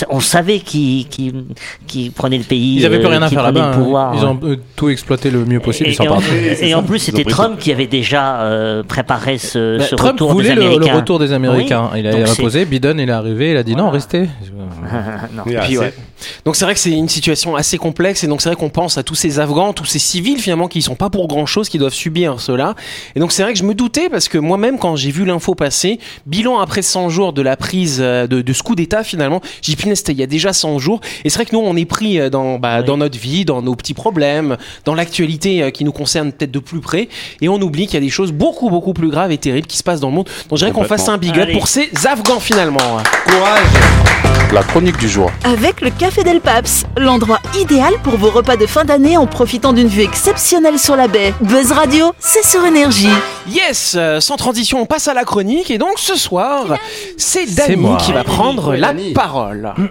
on 0.09 0.21
savait 0.21 0.61
qu'ils 0.61 1.07
qu'ils- 1.09 1.45
qu'ils 1.87 2.13
prenaient 2.13 2.39
le 2.39 2.45
pays. 2.45 2.77
Ils 2.77 2.87
avaient 2.87 2.99
plus 2.99 3.07
rien 3.09 3.23
à 3.23 3.29
faire 3.29 3.43
là-bas. 3.43 3.73
hein. 3.77 4.13
Ils 4.17 4.25
ont 4.25 4.39
euh, 4.45 4.57
tout 4.77 4.89
exploité 4.89 5.31
le 5.31 5.45
mieux 5.45 5.61
possible. 5.61 5.91
Et, 5.91 6.01
en, 6.09 6.15
partis. 6.15 6.27
et 6.63 6.75
en 6.75 6.83
plus, 6.83 6.99
c'était 7.01 7.25
Trump 7.25 7.59
qui 7.59 7.71
avait 7.73 7.87
déjà 7.87 8.47
préparé 8.87 9.39
ce, 9.39 9.79
Bah, 9.79 9.85
retour 10.11 10.33
voulait 10.33 10.51
des 10.51 10.55
le, 10.55 10.61
le 10.63 10.67
Américains. 10.69 10.95
retour 10.97 11.19
des 11.19 11.33
Américains. 11.33 11.91
Il 11.99 12.07
a 12.07 12.13
Donc 12.13 12.27
reposé. 12.29 12.65
Biden, 12.65 12.99
il 13.01 13.09
est 13.09 13.13
arrivé. 13.13 13.51
Il 13.53 13.57
a 13.57 13.63
dit 13.63 13.75
non, 13.75 13.91
restez. 13.91 14.29
non. 15.33 15.43
Oui, 15.47 15.55
Et 15.55 15.59
puis, 15.59 15.79
ouais. 15.79 15.93
c'est- 16.19 16.43
Donc 16.45 16.57
c'est 16.57 16.65
vrai 16.65 16.75
que 16.75 16.81
c'est 16.81 16.91
une 16.91 17.09
situation 17.09 17.55
assez 17.57 17.79
complexe 17.79 18.25
et 18.25 18.27
donc 18.27 18.41
c'est 18.43 18.49
vrai 18.49 18.57
qu'on 18.57 18.71
pense 18.71 18.99
à 18.99 19.03
tous 19.03 19.15
ces 19.15 19.39
Afghans, 19.39 19.73
tous 19.73 19.85
ces 19.85 19.99
civils 19.99 20.39
finalement 20.41 20.67
qui 20.69 20.83
sont 20.83 20.97
pas 20.97 21.11
pour 21.11 21.29
grand 21.29 21.47
chose, 21.47 21.69
qui 21.69 21.79
doivent 21.79 21.93
subir 21.95 22.41
cela. 22.41 22.75
Et 23.15 23.21
donc 23.21 23.33
c'est 23.33 23.43
vrai 23.43 23.53
que 23.53 23.59
je 23.59 23.65
me 23.65 23.75
doutais 23.75 24.09
parce 24.09 24.29
que 24.29 24.39
moi-même 24.39 24.79
quand 24.79 24.97
j'ai 24.97 25.11
vu 25.11 25.25
l'info 25.25 25.55
passer, 25.55 25.99
bilan 26.27 26.59
après 26.59 26.83
100 26.83 27.09
jours 27.09 27.33
de 27.33 27.43
la 27.43 27.57
prise 27.57 27.99
euh, 28.01 28.27
de, 28.27 28.43
de 28.43 28.53
ce 28.53 28.63
coup 28.63 28.75
d'État 28.75 29.05
finalement, 29.05 29.41
j'ai 29.63 29.75
dit 29.75 29.83
il 30.09 30.19
y 30.19 30.23
a 30.23 30.27
déjà 30.27 30.53
100 30.53 30.79
jours. 30.79 31.01
Et 31.25 31.31
c'est 31.31 31.37
vrai 31.39 31.47
que 31.47 31.55
nous 31.55 31.63
on 31.63 31.77
est 31.77 31.85
pris 31.85 32.19
euh, 32.19 32.31
dans, 32.31 32.59
bah, 32.59 32.79
Oui. 32.81 32.85
dans 32.87 32.97
notre 32.97 33.19
vie, 33.19 33.45
dans 33.45 33.63
nos 33.63 33.75
petits 33.77 33.95
problèmes, 33.95 34.57
dans 34.85 34.95
l'actualité 34.95 35.63
euh, 35.63 35.71
qui 35.71 35.85
nous 35.85 35.93
concerne 35.93 36.33
peut-être 36.33 36.51
de 36.51 36.59
plus 36.59 36.81
près 36.81 37.09
et 37.41 37.49
on 37.49 37.61
oublie 37.61 37.87
qu'il 37.87 37.95
y 37.95 37.99
a 37.99 38.01
des 38.01 38.09
choses 38.11 38.33
beaucoup 38.33 38.71
beaucoup 38.71 38.93
plus 38.93 39.09
graves 39.11 39.31
et 39.33 39.39
terribles 39.39 39.67
qui 39.67 39.77
se 39.77 39.83
passent 39.83 40.01
dans 40.01 40.09
le 40.11 40.15
monde. 40.15 40.29
Donc 40.49 40.59
je 40.59 40.65
dirais 40.65 40.73
qu'on 40.73 40.85
fasse 40.85 41.09
un 41.09 41.19
big 41.19 41.39
up 41.39 41.51
pour 41.53 41.69
ces 41.69 41.88
Afghans 42.05 42.41
finalement. 42.41 42.79
Courage 43.27 43.67
La 44.53 44.63
chronique 44.63 44.97
du 44.99 45.09
jour. 45.09 45.31
Avec 45.45 45.81
le 45.81 45.91
Café 45.91 46.23
Del 46.25 46.41
Paps, 46.41 46.85
l'endroit 46.97 47.39
idéal 47.59 47.95
pour 48.03 48.17
vos 48.17 48.31
repas 48.31 48.57
de 48.57 48.67
fin 48.67 48.85
d'année 48.85 49.17
en 49.17 49.27
profitant 49.27 49.73
d'une 49.73 49.89
vue 49.89 50.03
exceptionnelle 50.03 50.79
sur 50.79 50.97
la 50.97 51.09
baie. 51.09 51.35
Buzz 51.41 51.73
Radio, 51.73 52.13
c'est 52.19 52.45
sur 52.45 52.65
énergie. 52.65 53.09
Yes, 53.49 53.95
euh, 53.99 54.21
sans 54.21 54.37
transition, 54.37 54.81
on 54.81 54.87
passe 54.87 55.09
à 55.09 55.15
la 55.15 55.25
chronique 55.25 55.71
et 55.71 55.79
donc 55.79 55.99
ce 55.99 56.17
soir, 56.17 56.77
c'est 57.17 57.47
Dany 57.55 57.97
qui 57.99 58.13
va 58.13 58.25
prendre 58.25 58.73
Oui, 58.73 58.81
la 58.81 58.89
Dany. 58.89 59.13
parole. 59.13 59.73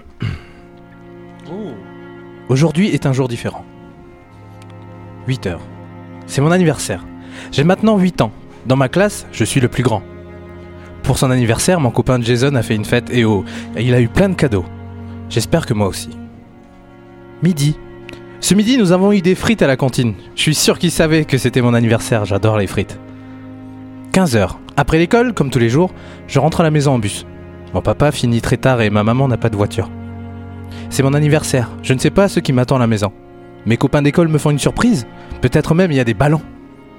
Aujourd'hui 2.48 2.88
est 2.88 3.06
un 3.06 3.12
jour 3.12 3.28
différent. 3.28 3.64
8 5.26 5.46
heures. 5.46 5.60
C'est 6.26 6.40
mon 6.40 6.50
anniversaire. 6.50 7.04
J'ai 7.52 7.64
maintenant 7.64 7.98
8 7.98 8.22
ans. 8.22 8.32
Dans 8.66 8.76
ma 8.76 8.88
classe, 8.88 9.26
je 9.32 9.44
suis 9.44 9.60
le 9.60 9.68
plus 9.68 9.82
grand. 9.82 10.02
Pour 11.02 11.18
son 11.18 11.30
anniversaire, 11.30 11.80
mon 11.80 11.90
copain 11.90 12.20
Jason 12.20 12.54
a 12.54 12.62
fait 12.62 12.74
une 12.74 12.84
fête 12.84 13.10
et 13.10 13.24
oh, 13.24 13.44
il 13.78 13.94
a 13.94 14.00
eu 14.00 14.08
plein 14.08 14.28
de 14.28 14.34
cadeaux. 14.34 14.64
J'espère 15.30 15.66
que 15.66 15.74
moi 15.74 15.88
aussi. 15.88 16.10
Midi. 17.42 17.76
Ce 18.40 18.54
midi, 18.54 18.78
nous 18.78 18.92
avons 18.92 19.12
eu 19.12 19.20
des 19.20 19.34
frites 19.34 19.62
à 19.62 19.66
la 19.66 19.76
cantine. 19.76 20.14
Je 20.36 20.42
suis 20.42 20.54
sûr 20.54 20.78
qu'il 20.78 20.90
savait 20.90 21.24
que 21.24 21.38
c'était 21.38 21.60
mon 21.60 21.74
anniversaire, 21.74 22.24
j'adore 22.24 22.58
les 22.58 22.66
frites. 22.66 22.98
15 24.12 24.36
heures. 24.36 24.58
Après 24.76 24.98
l'école, 24.98 25.34
comme 25.34 25.50
tous 25.50 25.58
les 25.58 25.68
jours, 25.68 25.92
je 26.28 26.38
rentre 26.38 26.60
à 26.60 26.64
la 26.64 26.70
maison 26.70 26.92
en 26.92 26.98
bus. 26.98 27.26
Mon 27.74 27.82
papa 27.82 28.12
finit 28.12 28.40
très 28.40 28.56
tard 28.56 28.80
et 28.80 28.90
ma 28.90 29.02
maman 29.02 29.28
n'a 29.28 29.36
pas 29.36 29.50
de 29.50 29.56
voiture. 29.56 29.90
C'est 30.90 31.02
mon 31.02 31.14
anniversaire. 31.14 31.70
Je 31.82 31.94
ne 31.94 31.98
sais 31.98 32.10
pas 32.10 32.28
ce 32.28 32.40
qui 32.40 32.52
m'attend 32.52 32.76
à 32.76 32.80
la 32.80 32.86
maison. 32.86 33.12
Mes 33.66 33.76
copains 33.76 34.02
d'école 34.02 34.28
me 34.28 34.38
font 34.38 34.50
une 34.50 34.58
surprise. 34.58 35.06
Peut-être 35.40 35.74
même 35.74 35.90
il 35.90 35.96
y 35.96 36.00
a 36.00 36.04
des 36.04 36.14
ballons. 36.14 36.42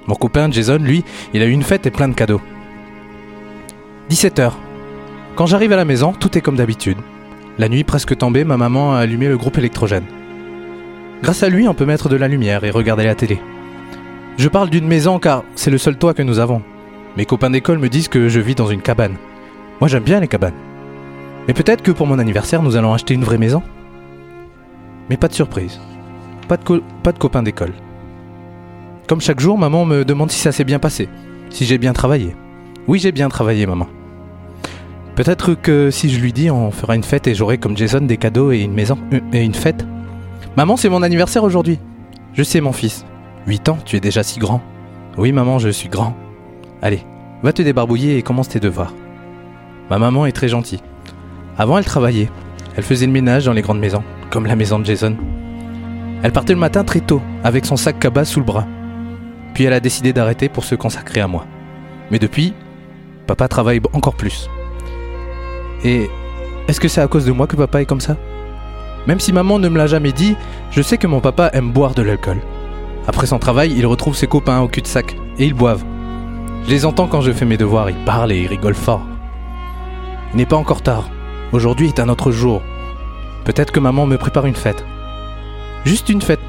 Mon 0.06 0.14
copain 0.14 0.50
Jason, 0.50 0.78
lui, 0.78 1.04
il 1.34 1.42
a 1.42 1.46
eu 1.46 1.50
une 1.50 1.62
fête 1.62 1.86
et 1.86 1.90
plein 1.90 2.08
de 2.08 2.14
cadeaux. 2.14 2.40
17h. 4.10 4.50
Quand 5.36 5.46
j'arrive 5.46 5.72
à 5.72 5.76
la 5.76 5.84
maison, 5.84 6.12
tout 6.12 6.36
est 6.36 6.40
comme 6.40 6.56
d'habitude. 6.56 6.98
La 7.58 7.68
nuit 7.68 7.84
presque 7.84 8.16
tombée, 8.18 8.42
ma 8.42 8.56
maman 8.56 8.92
a 8.92 8.98
allumé 8.98 9.28
le 9.28 9.38
groupe 9.38 9.56
électrogène. 9.56 10.04
Grâce 11.22 11.44
à 11.44 11.48
lui, 11.48 11.68
on 11.68 11.74
peut 11.74 11.86
mettre 11.86 12.08
de 12.08 12.16
la 12.16 12.26
lumière 12.26 12.64
et 12.64 12.72
regarder 12.72 13.04
la 13.04 13.14
télé. 13.14 13.40
Je 14.36 14.48
parle 14.48 14.68
d'une 14.68 14.88
maison 14.88 15.20
car 15.20 15.44
c'est 15.54 15.70
le 15.70 15.78
seul 15.78 15.96
toit 15.96 16.12
que 16.12 16.22
nous 16.22 16.40
avons. 16.40 16.60
Mes 17.16 17.24
copains 17.24 17.50
d'école 17.50 17.78
me 17.78 17.88
disent 17.88 18.08
que 18.08 18.28
je 18.28 18.40
vis 18.40 18.56
dans 18.56 18.66
une 18.66 18.82
cabane. 18.82 19.14
Moi 19.80 19.86
j'aime 19.86 20.02
bien 20.02 20.18
les 20.18 20.26
cabanes. 20.26 20.58
Mais 21.46 21.54
peut-être 21.54 21.82
que 21.82 21.92
pour 21.92 22.08
mon 22.08 22.18
anniversaire, 22.18 22.64
nous 22.64 22.74
allons 22.74 22.92
acheter 22.92 23.14
une 23.14 23.24
vraie 23.24 23.38
maison. 23.38 23.62
Mais 25.08 25.16
pas 25.16 25.28
de 25.28 25.34
surprise. 25.34 25.80
Pas 26.48 26.56
de, 26.56 26.82
pas 27.04 27.12
de 27.12 27.18
copains 27.18 27.44
d'école. 27.44 27.74
Comme 29.06 29.20
chaque 29.20 29.38
jour, 29.38 29.56
maman 29.56 29.84
me 29.84 30.04
demande 30.04 30.32
si 30.32 30.40
ça 30.40 30.50
s'est 30.50 30.64
bien 30.64 30.80
passé, 30.80 31.08
si 31.50 31.64
j'ai 31.64 31.78
bien 31.78 31.92
travaillé. 31.92 32.34
Oui, 32.88 32.98
j'ai 32.98 33.12
bien 33.12 33.28
travaillé, 33.28 33.66
maman. 33.66 33.86
Peut-être 35.20 35.52
que 35.52 35.90
si 35.90 36.08
je 36.08 36.18
lui 36.18 36.32
dis, 36.32 36.50
on 36.50 36.70
fera 36.70 36.96
une 36.96 37.02
fête 37.02 37.26
et 37.26 37.34
j'aurai 37.34 37.58
comme 37.58 37.76
Jason 37.76 38.00
des 38.00 38.16
cadeaux 38.16 38.52
et 38.52 38.60
une 38.60 38.72
maison 38.72 38.96
euh, 39.12 39.20
et 39.34 39.44
une 39.44 39.52
fête. 39.52 39.84
Maman, 40.56 40.78
c'est 40.78 40.88
mon 40.88 41.02
anniversaire 41.02 41.44
aujourd'hui. 41.44 41.78
Je 42.32 42.42
sais, 42.42 42.62
mon 42.62 42.72
fils. 42.72 43.04
8 43.46 43.68
ans, 43.68 43.78
tu 43.84 43.96
es 43.96 44.00
déjà 44.00 44.22
si 44.22 44.38
grand. 44.38 44.62
Oui, 45.18 45.32
maman, 45.32 45.58
je 45.58 45.68
suis 45.68 45.90
grand. 45.90 46.16
Allez, 46.80 47.04
va 47.42 47.52
te 47.52 47.60
débarbouiller 47.60 48.16
et 48.16 48.22
commence 48.22 48.48
tes 48.48 48.60
devoirs. 48.60 48.94
Ma 49.90 49.98
maman 49.98 50.24
est 50.24 50.32
très 50.32 50.48
gentille. 50.48 50.80
Avant, 51.58 51.76
elle 51.76 51.84
travaillait. 51.84 52.30
Elle 52.78 52.84
faisait 52.84 53.04
le 53.04 53.12
ménage 53.12 53.44
dans 53.44 53.52
les 53.52 53.60
grandes 53.60 53.78
maisons, 53.78 54.02
comme 54.30 54.46
la 54.46 54.56
maison 54.56 54.78
de 54.78 54.86
Jason. 54.86 55.18
Elle 56.22 56.32
partait 56.32 56.54
le 56.54 56.60
matin 56.60 56.82
très 56.82 57.00
tôt, 57.00 57.20
avec 57.44 57.66
son 57.66 57.76
sac 57.76 57.98
cabas 57.98 58.24
sous 58.24 58.40
le 58.40 58.46
bras. 58.46 58.66
Puis 59.52 59.64
elle 59.64 59.74
a 59.74 59.80
décidé 59.80 60.14
d'arrêter 60.14 60.48
pour 60.48 60.64
se 60.64 60.76
consacrer 60.76 61.20
à 61.20 61.28
moi. 61.28 61.44
Mais 62.10 62.18
depuis, 62.18 62.54
papa 63.26 63.48
travaille 63.48 63.82
encore 63.92 64.16
plus. 64.16 64.48
Et 65.84 66.10
est-ce 66.68 66.80
que 66.80 66.88
c'est 66.88 67.00
à 67.00 67.08
cause 67.08 67.24
de 67.24 67.32
moi 67.32 67.46
que 67.46 67.56
papa 67.56 67.80
est 67.80 67.86
comme 67.86 68.00
ça? 68.00 68.16
Même 69.06 69.20
si 69.20 69.32
maman 69.32 69.58
ne 69.58 69.68
me 69.68 69.78
l'a 69.78 69.86
jamais 69.86 70.12
dit, 70.12 70.36
je 70.70 70.82
sais 70.82 70.98
que 70.98 71.06
mon 71.06 71.20
papa 71.20 71.50
aime 71.52 71.72
boire 71.72 71.94
de 71.94 72.02
l'alcool. 72.02 72.40
Après 73.06 73.26
son 73.26 73.38
travail, 73.38 73.72
il 73.76 73.86
retrouve 73.86 74.14
ses 74.14 74.26
copains 74.26 74.60
au 74.60 74.68
cul-de-sac 74.68 75.16
et 75.38 75.46
ils 75.46 75.54
boivent. 75.54 75.84
Je 76.64 76.70
les 76.70 76.84
entends 76.84 77.08
quand 77.08 77.22
je 77.22 77.32
fais 77.32 77.46
mes 77.46 77.56
devoirs, 77.56 77.90
ils 77.90 78.04
parlent 78.04 78.32
et 78.32 78.42
ils 78.42 78.46
rigolent 78.46 78.74
fort. 78.74 79.02
Il 80.32 80.36
n'est 80.36 80.46
pas 80.46 80.56
encore 80.56 80.82
tard. 80.82 81.08
Aujourd'hui 81.52 81.88
est 81.88 81.98
un 81.98 82.08
autre 82.08 82.30
jour. 82.30 82.62
Peut-être 83.44 83.72
que 83.72 83.80
maman 83.80 84.06
me 84.06 84.18
prépare 84.18 84.46
une 84.46 84.54
fête. 84.54 84.84
Juste 85.84 86.10
une 86.10 86.20
fête. 86.20 86.40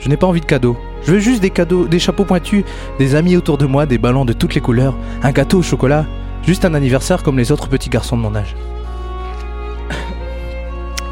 Je 0.00 0.08
n'ai 0.08 0.16
pas 0.16 0.26
envie 0.26 0.40
de 0.40 0.46
cadeaux. 0.46 0.76
Je 1.02 1.12
veux 1.12 1.18
juste 1.18 1.42
des 1.42 1.50
cadeaux, 1.50 1.86
des 1.86 1.98
chapeaux 1.98 2.24
pointus, 2.24 2.64
des 2.98 3.14
amis 3.14 3.36
autour 3.36 3.58
de 3.58 3.66
moi, 3.66 3.86
des 3.86 3.98
ballons 3.98 4.24
de 4.24 4.32
toutes 4.32 4.54
les 4.54 4.60
couleurs, 4.60 4.96
un 5.22 5.30
gâteau 5.30 5.58
au 5.58 5.62
chocolat, 5.62 6.06
juste 6.42 6.64
un 6.64 6.74
anniversaire 6.74 7.22
comme 7.22 7.38
les 7.38 7.52
autres 7.52 7.68
petits 7.68 7.90
garçons 7.90 8.16
de 8.16 8.22
mon 8.22 8.34
âge. 8.34 8.56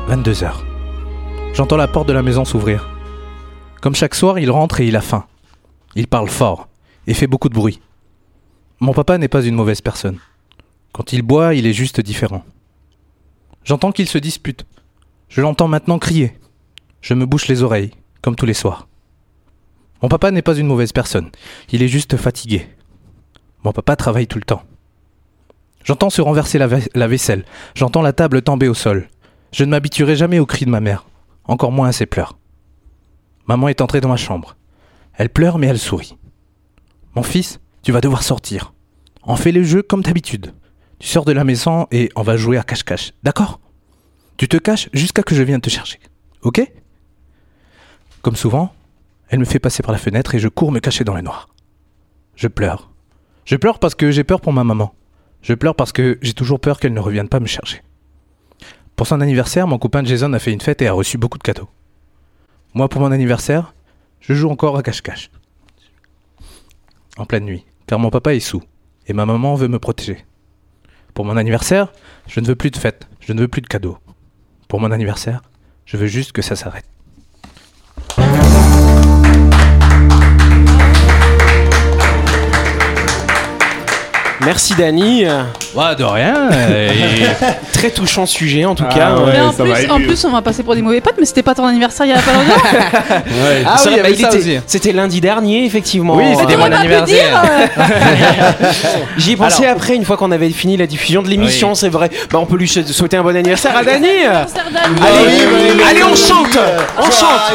22 0.07 0.45
heures. 0.45 0.65
J'entends 1.53 1.77
la 1.77 1.89
porte 1.89 2.07
de 2.07 2.13
la 2.13 2.23
maison 2.23 2.45
s'ouvrir. 2.45 2.89
Comme 3.81 3.97
chaque 3.97 4.15
soir, 4.15 4.39
il 4.39 4.53
rentre 4.53 4.81
et 4.81 4.87
il 4.87 4.95
a 4.95 5.01
faim. 5.01 5.27
Il 5.97 6.07
parle 6.07 6.29
fort 6.29 6.69
et 7.09 7.15
fait 7.15 7.27
beaucoup 7.27 7.49
de 7.49 7.55
bruit. 7.55 7.81
Mon 8.79 8.93
papa 8.93 9.19
n'est 9.19 9.27
pas 9.27 9.43
une 9.43 9.57
mauvaise 9.57 9.81
personne. 9.81 10.21
Quand 10.93 11.13
il 11.13 11.23
boit, 11.23 11.55
il 11.55 11.67
est 11.67 11.73
juste 11.73 12.01
différent. 12.01 12.45
J'entends 13.65 13.91
qu'il 13.91 14.09
se 14.09 14.19
dispute. 14.19 14.65
Je 15.29 15.41
l'entends 15.41 15.67
maintenant 15.67 15.99
crier. 15.99 16.39
Je 17.01 17.15
me 17.15 17.27
bouche 17.27 17.49
les 17.49 17.65
oreilles, 17.65 17.91
comme 18.23 18.37
tous 18.37 18.47
les 18.47 18.55
soirs. 18.55 18.87
Mon 20.03 20.09
papa 20.09 20.31
n'est 20.31 20.41
pas 20.41 20.55
une 20.55 20.69
mauvaise 20.69 20.93
personne. 20.93 21.31
Il 21.73 21.83
est 21.83 21.89
juste 21.89 22.17
fatigué. 22.17 22.69
Mon 23.65 23.73
papa 23.73 23.97
travaille 23.97 24.29
tout 24.29 24.39
le 24.39 24.45
temps. 24.45 24.63
J'entends 25.83 26.11
se 26.11 26.23
renverser 26.23 26.59
la 26.59 27.09
vaisselle. 27.09 27.45
J'entends 27.75 28.03
la 28.03 28.13
table 28.13 28.43
tomber 28.43 28.69
au 28.69 28.75
sol. 28.75 29.09
Je 29.53 29.65
ne 29.65 29.71
m'habituerai 29.71 30.17
jamais 30.17 30.39
aux 30.39 30.47
cris 30.47 30.65
de 30.65 30.71
ma 30.71 30.81
mère, 30.81 31.07
encore 31.45 31.73
moins 31.73 31.89
à 31.89 31.93
ses 31.93 32.07
pleurs. 32.07 32.39
Maman 33.47 33.69
est 33.69 33.81
entrée 33.81 34.01
dans 34.01 34.09
ma 34.09 34.17
chambre. 34.17 34.57
Elle 35.15 35.31
pleure 35.31 35.59
mais 35.59 35.69
elle 35.69 35.79
sourit. 35.79 36.17
Mon 37.15 37.23
fils, 37.23 37.61
tu 37.83 37.93
vas 37.93 38.01
devoir 38.01 38.23
sortir. 38.23 38.75
On 39.23 39.37
fait 39.37 39.53
le 39.53 39.63
jeu 39.63 39.83
comme 39.83 40.03
d'habitude. 40.03 40.53
Tu 40.99 41.09
sors 41.09 41.25
de 41.25 41.33
la 41.33 41.45
maison 41.45 41.87
et 41.91 42.11
on 42.17 42.23
va 42.23 42.37
jouer 42.37 42.59
à 42.59 42.63
cache-cache, 42.63 43.13
d'accord? 43.23 43.61
Tu 44.37 44.49
te 44.49 44.57
caches 44.57 44.89
jusqu'à 44.93 45.23
que 45.23 45.35
je 45.35 45.43
vienne 45.43 45.61
te 45.61 45.71
chercher, 45.71 45.99
ok? 46.43 46.63
Comme 48.23 48.37
souvent, 48.37 48.73
elle 49.29 49.39
me 49.39 49.45
fait 49.45 49.59
passer 49.59 49.83
par 49.83 49.93
la 49.93 49.99
fenêtre 49.99 50.35
et 50.35 50.39
je 50.39 50.49
cours 50.49 50.73
me 50.73 50.81
cacher 50.81 51.05
dans 51.05 51.15
le 51.15 51.23
noir. 51.23 51.49
Je 52.35 52.49
pleure. 52.49 52.91
Je 53.45 53.57
pleure 53.57 53.79
parce 53.79 53.95
que 53.95 54.11
j'ai 54.11 54.25
peur 54.25 54.41
pour 54.41 54.53
ma 54.53 54.65
maman. 54.65 54.95
Je 55.43 55.55
pleure 55.55 55.77
parce 55.77 55.93
que 55.93 56.19
j'ai 56.23 56.35
toujours 56.35 56.61
peur 56.61 56.81
qu'elle 56.81 56.93
ne 56.93 57.01
revienne 57.01 57.29
pas 57.29 57.41
me 57.41 57.47
chercher. 57.47 57.83
Pour 58.97 59.07
son 59.07 59.21
anniversaire, 59.21 59.67
mon 59.67 59.79
copain 59.79 60.03
Jason 60.03 60.33
a 60.33 60.39
fait 60.39 60.53
une 60.53 60.61
fête 60.63 60.81
et 60.81 60.89
a 60.89 60.93
reçu 60.93 61.19
beaucoup 61.19 61.37
de 61.37 61.43
cadeaux. 61.43 61.69
Moi, 62.73 62.89
pour 62.89 63.03
mon 63.03 63.13
anniversaire, 63.13 63.75
je 64.21 64.33
joue 64.33 64.49
encore 64.49 64.77
à 64.79 64.83
cache-cache. 64.83 65.31
En 67.19 67.27
pleine 67.27 67.45
nuit, 67.45 67.67
car 67.87 67.99
mon 67.99 68.11
papa 68.11 68.35
est 68.35 68.41
sous 68.41 68.63
et 69.07 69.13
ma 69.13 69.27
maman 69.27 69.55
veut 69.55 69.69
me 69.69 69.79
protéger. 69.79 70.25
Pour 71.13 71.27
mon 71.27 71.37
anniversaire, 71.37 71.93
je 72.27 72.41
ne 72.41 72.47
veux 72.47 72.57
plus 72.57 72.71
de 72.71 72.77
fête, 72.79 73.07
je 73.21 73.35
ne 73.35 73.41
veux 73.41 73.49
plus 73.49 73.63
de 73.63 73.67
cadeaux. 73.67 73.99
Pour 74.67 74.81
mon 74.81 74.91
anniversaire, 74.91 75.43
je 75.85 75.99
veux 75.99 76.07
juste 76.07 76.33
que 76.33 76.43
ça 76.43 76.57
s'arrête. 76.57 76.87
Merci 84.47 84.75
Dany. 84.77 85.27
Ouais, 85.75 85.97
de 85.99 86.05
rien. 86.05 86.49
Très 87.73 87.91
touchant 87.91 88.27
sujet 88.27 88.65
en 88.65 88.75
tout 88.77 88.85
cas. 88.85 89.17
ouais. 89.17 89.33
mais 89.59 89.91
en, 89.91 89.99
plus, 90.01 90.25
en 90.25 90.29
on 90.29 90.33
va 90.33 90.41
passer 90.41 90.63
pour 90.63 90.77
des 90.77 90.83
mauvais 90.83 91.01
potes, 91.01 91.17
mais 91.19 91.27
c'était 91.27 91.43
pas 91.43 91.55
ton 91.55 91.67
anniversaire 91.67 92.07
il 92.07 92.11
y 92.11 92.13
a 92.13 92.21
pas 92.21 92.33
longtemps. 92.33 93.25
Ah 93.67 93.77
oui, 93.87 93.93
bah, 94.01 94.09
était-. 94.09 94.61
C'était 94.67 94.93
lundi 94.93 95.21
dernier, 95.21 95.65
effectivement. 95.65 96.15
Oui, 96.15 96.25
c'était 96.39 96.57
mon 96.57 96.71
anniversaire. 96.71 97.43
euh, 97.45 97.67
J'y 99.17 99.33
ai 99.33 99.37
pensé 99.37 99.65
Alors- 99.65 99.77
après, 99.77 99.97
une 99.97 100.05
fois 100.05 100.17
qu'on 100.17 100.31
avait 100.31 100.51
fini 100.51 100.77
la 100.77 100.87
diffusion 100.87 101.23
de 101.23 101.29
l'émission, 101.29 101.75
c'est 101.75 101.89
vrai. 101.89 102.11
Bah, 102.31 102.39
on 102.41 102.47
peut 102.47 102.57
lui 102.57 102.69
souhaiter 102.69 103.17
un 103.17 103.23
bon 103.23 103.35
anniversaire 103.37 103.77
à 103.77 103.83
Dany. 103.83 104.07
Amsterdam. 104.25 104.97
Allez, 105.03 105.83
allez, 105.91 106.05
on 106.05 106.15
chante 106.15 106.57
On 106.99 107.11
chante 107.11 107.53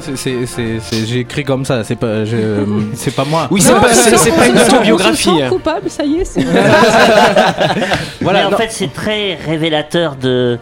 C'est- 0.00 0.16
c'est- 0.16 0.46
c'est- 0.46 0.78
c'est- 0.80 1.06
J'ai 1.06 1.18
écrit 1.20 1.44
comme 1.44 1.64
ça, 1.64 1.82
c'est 1.84 1.96
pas, 1.96 2.24
je- 2.24 2.64
c'est 2.94 3.10
pas 3.14 3.24
moi. 3.24 3.48
Oui, 3.50 3.60
c'est 3.60 3.74
pas, 3.74 3.92
c'est- 3.92 4.16
c'est 4.16 4.30
pas 4.32 4.46
une 4.46 4.58
autobiographie. 4.58 5.28
On 5.28 5.36
se 5.36 5.42
sent 5.42 5.48
coupable, 5.48 5.90
ça 5.90 6.04
y 6.04 6.20
est. 6.20 6.24
c'est- 6.24 6.44
Voilà, 8.20 8.40
Mais 8.40 8.44
en 8.46 8.50
non. 8.50 8.56
fait, 8.56 8.68
c'est 8.70 8.92
très 8.92 9.34
révélateur 9.46 10.14
de, 10.16 10.58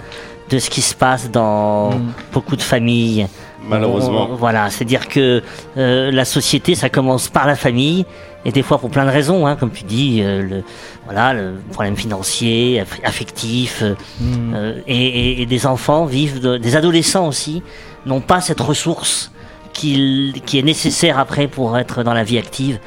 de 0.51 0.59
ce 0.59 0.71
qui 0.71 0.81
se 0.81 0.95
passe 0.95 1.31
dans 1.31 1.91
Mm. 1.91 2.13
beaucoup 2.33 2.57
de 2.57 2.63
familles. 2.63 3.27
Malheureusement. 3.69 4.29
On- 4.31 4.35
voilà, 4.37 4.71
c'est-à-dire 4.71 5.09
que 5.09 5.43
euh, 5.77 6.11
la 6.11 6.25
société, 6.25 6.75
ça 6.75 6.89
commence 6.89 7.29
par 7.29 7.47
la 7.47 7.57
famille, 7.57 8.05
et 8.45 8.53
des 8.53 8.63
fois 8.63 8.79
pour 8.79 8.91
plein 8.91 9.05
de 9.05 9.11
raisons, 9.11 9.47
hein, 9.47 9.57
comme 9.57 9.71
tu 9.73 9.85
dis, 9.85 10.21
euh, 10.23 10.43
le, 10.43 10.63
voilà, 11.05 11.33
le 11.35 11.55
problème 11.73 11.97
financier, 11.97 12.81
aff- 12.83 13.05
affectif, 13.05 13.81
euh, 13.83 13.95
Mm. 14.21 14.55
euh, 14.55 14.81
et, 14.87 15.07
et- 15.07 15.43
et 15.43 15.47
des 15.47 15.67
enfants 15.67 16.05
vivent, 16.07 16.41
de- 16.41 16.57
des 16.59 16.77
adolescents 16.77 17.27
aussi, 17.27 17.63
n'ont 18.07 18.21
pas 18.21 18.41
cette 18.41 18.61
ressource 18.61 19.31
qui 19.73 20.33
est 20.55 20.63
nécessaire 20.63 21.19
après 21.19 21.49
pour 21.49 21.77
être 21.77 22.03
dans 22.03 22.15
la 22.15 22.25
vie 22.25 22.39
active. 22.39 22.79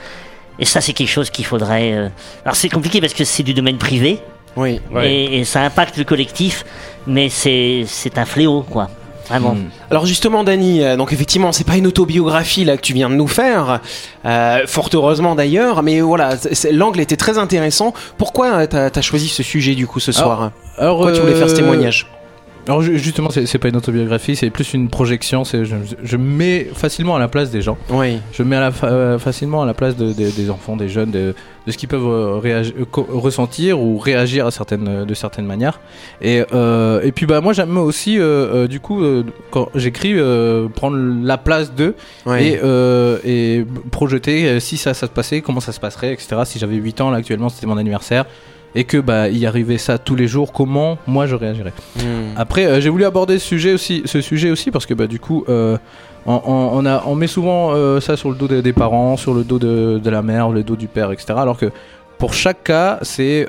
Et 0.57 0.65
ça, 0.65 0.81
c'est 0.81 0.93
quelque 0.93 1.09
chose 1.09 1.29
qu'il 1.29 1.45
faudrait. 1.45 1.93
euh, 1.93 2.09
Alors, 2.43 2.55
c'est 2.55 2.69
compliqué 2.69 2.99
parce 2.99 3.13
que 3.13 3.23
c'est 3.23 3.43
du 3.43 3.53
domaine 3.53 3.77
privé 3.77 4.19
Oui. 4.57 4.79
et, 5.03 5.39
et 5.39 5.43
ça 5.45 5.61
impacte 5.61 5.97
le 5.97 6.03
collectif, 6.03 6.65
mais 7.05 7.29
c'est 7.29 7.83
c'est 7.85 8.17
un 8.17 8.25
fléau, 8.25 8.63
quoi. 8.63 8.89
Vraiment. 9.29 9.53
Mm. 9.53 9.69
Alors 9.91 10.05
justement, 10.05 10.43
Dani, 10.43 10.83
euh, 10.83 10.97
donc 10.97 11.13
effectivement, 11.13 11.51
c'est 11.51 11.65
pas 11.65 11.77
une 11.77 11.87
autobiographie 11.87 12.65
là 12.65 12.75
que 12.77 12.81
tu 12.81 12.93
viens 12.93 13.09
de 13.09 13.15
nous 13.15 13.27
faire, 13.27 13.79
euh, 14.25 14.65
fort 14.65 14.89
heureusement 14.93 15.35
d'ailleurs, 15.35 15.83
mais 15.83 16.01
voilà, 16.01 16.35
l'angle 16.71 16.99
était 16.99 17.15
très 17.15 17.37
intéressant. 17.37 17.93
Pourquoi 18.17 18.47
euh, 18.47 18.67
t'as 18.67 18.89
as 18.93 19.01
choisi 19.01 19.27
ce 19.27 19.43
sujet 19.43 19.75
du 19.75 19.87
coup 19.87 19.99
ce 19.99 20.11
soir? 20.11 20.51
Alors, 20.77 20.97
Pourquoi 20.97 21.13
tu 21.13 21.21
voulais 21.21 21.35
faire 21.35 21.49
ce 21.49 21.53
euh, 21.53 21.57
témoignage? 21.57 22.07
Alors 22.67 22.83
ju- 22.83 22.99
justement, 22.99 23.29
c'est 23.31 23.57
pas 23.57 23.69
une 23.69 23.77
autobiographie, 23.77 24.35
c'est 24.35 24.49
plus 24.51 24.73
une 24.75 24.89
projection. 24.89 25.43
Je, 25.43 25.63
je 26.03 26.17
me 26.17 26.23
mets 26.23 26.67
facilement 26.73 27.15
à 27.15 27.19
la 27.19 27.27
place 27.27 27.49
des 27.49 27.61
gens. 27.63 27.77
Oui. 27.89 28.17
Je 28.31 28.43
me 28.43 28.49
mets 28.49 28.57
à 28.57 28.59
la 28.59 28.71
fa- 28.71 28.87
euh, 28.87 29.17
facilement 29.17 29.63
à 29.63 29.65
la 29.65 29.73
place 29.73 29.95
de- 29.95 30.13
de- 30.13 30.29
des 30.29 30.49
enfants, 30.51 30.75
des 30.75 30.87
jeunes, 30.87 31.09
de, 31.09 31.33
de 31.65 31.71
ce 31.71 31.77
qu'ils 31.77 31.89
peuvent 31.89 32.05
euh, 32.05 32.39
euh, 32.45 32.63
ressentir 33.09 33.79
ou 33.81 33.97
réagir 33.97 34.45
à 34.45 34.51
certaines, 34.51 35.03
de 35.05 35.13
certaines 35.15 35.45
manières. 35.47 35.79
Et, 36.21 36.43
euh, 36.53 37.01
et 37.01 37.11
puis 37.11 37.25
bah 37.25 37.41
moi 37.41 37.53
j'aime 37.53 37.75
aussi, 37.77 38.19
euh, 38.19 38.23
euh, 38.65 38.67
du 38.67 38.79
coup, 38.79 39.01
quand 39.49 39.69
j'écris, 39.73 40.13
prendre 40.75 40.97
la 41.23 41.37
place 41.39 41.73
d'eux 41.73 41.95
Oui. 42.27 42.55
et, 42.55 42.59
et 43.25 43.65
projeter 43.89 44.59
si 44.59 44.77
ça, 44.77 44.93
ça 44.93 45.07
se 45.07 45.11
passait, 45.11 45.41
comment 45.41 45.59
ça 45.59 45.71
se 45.71 45.79
passerait, 45.79 46.13
etc. 46.13 46.35
Si 46.45 46.59
j'avais 46.59 46.75
8 46.75 47.01
ans, 47.01 47.09
là 47.09 47.17
actuellement 47.17 47.49
c'était 47.49 47.65
mon 47.67 47.77
anniversaire, 47.77 48.25
et 48.75 48.83
que 48.83 48.97
bah 48.97 49.29
il 49.29 49.37
y 49.37 49.45
arrivait 49.45 49.77
ça 49.77 49.97
tous 49.97 50.15
les 50.15 50.27
jours, 50.27 50.51
comment 50.51 50.97
moi 51.07 51.27
je 51.27 51.35
réagirais. 51.35 51.73
Hmm. 51.95 52.35
Après, 52.37 52.65
euh, 52.65 52.81
j'ai 52.81 52.89
voulu 52.89 53.05
aborder 53.05 53.39
ce 53.39 53.45
sujet 53.45 53.73
aussi, 53.73 54.03
ce 54.05 54.21
sujet 54.21 54.51
aussi 54.51 54.71
parce 54.71 54.85
que 54.85 54.93
bah, 54.93 55.07
du 55.07 55.19
coup, 55.19 55.43
euh, 55.49 55.77
on, 56.25 56.85
a, 56.85 57.03
on 57.05 57.15
met 57.15 57.27
souvent 57.27 57.71
euh, 57.73 57.99
ça 57.99 58.17
sur 58.17 58.29
le 58.29 58.35
dos 58.35 58.47
des, 58.47 58.61
des 58.61 58.73
parents, 58.73 59.17
sur 59.17 59.33
le 59.33 59.43
dos 59.43 59.59
de, 59.59 59.99
de 60.03 60.09
la 60.09 60.21
mère, 60.21 60.49
le 60.49 60.63
dos 60.63 60.75
du 60.75 60.87
père, 60.87 61.11
etc. 61.11 61.33
Alors 61.37 61.57
que 61.57 61.71
pour 62.17 62.33
chaque 62.33 62.63
cas, 62.65 62.99
c'est 63.01 63.47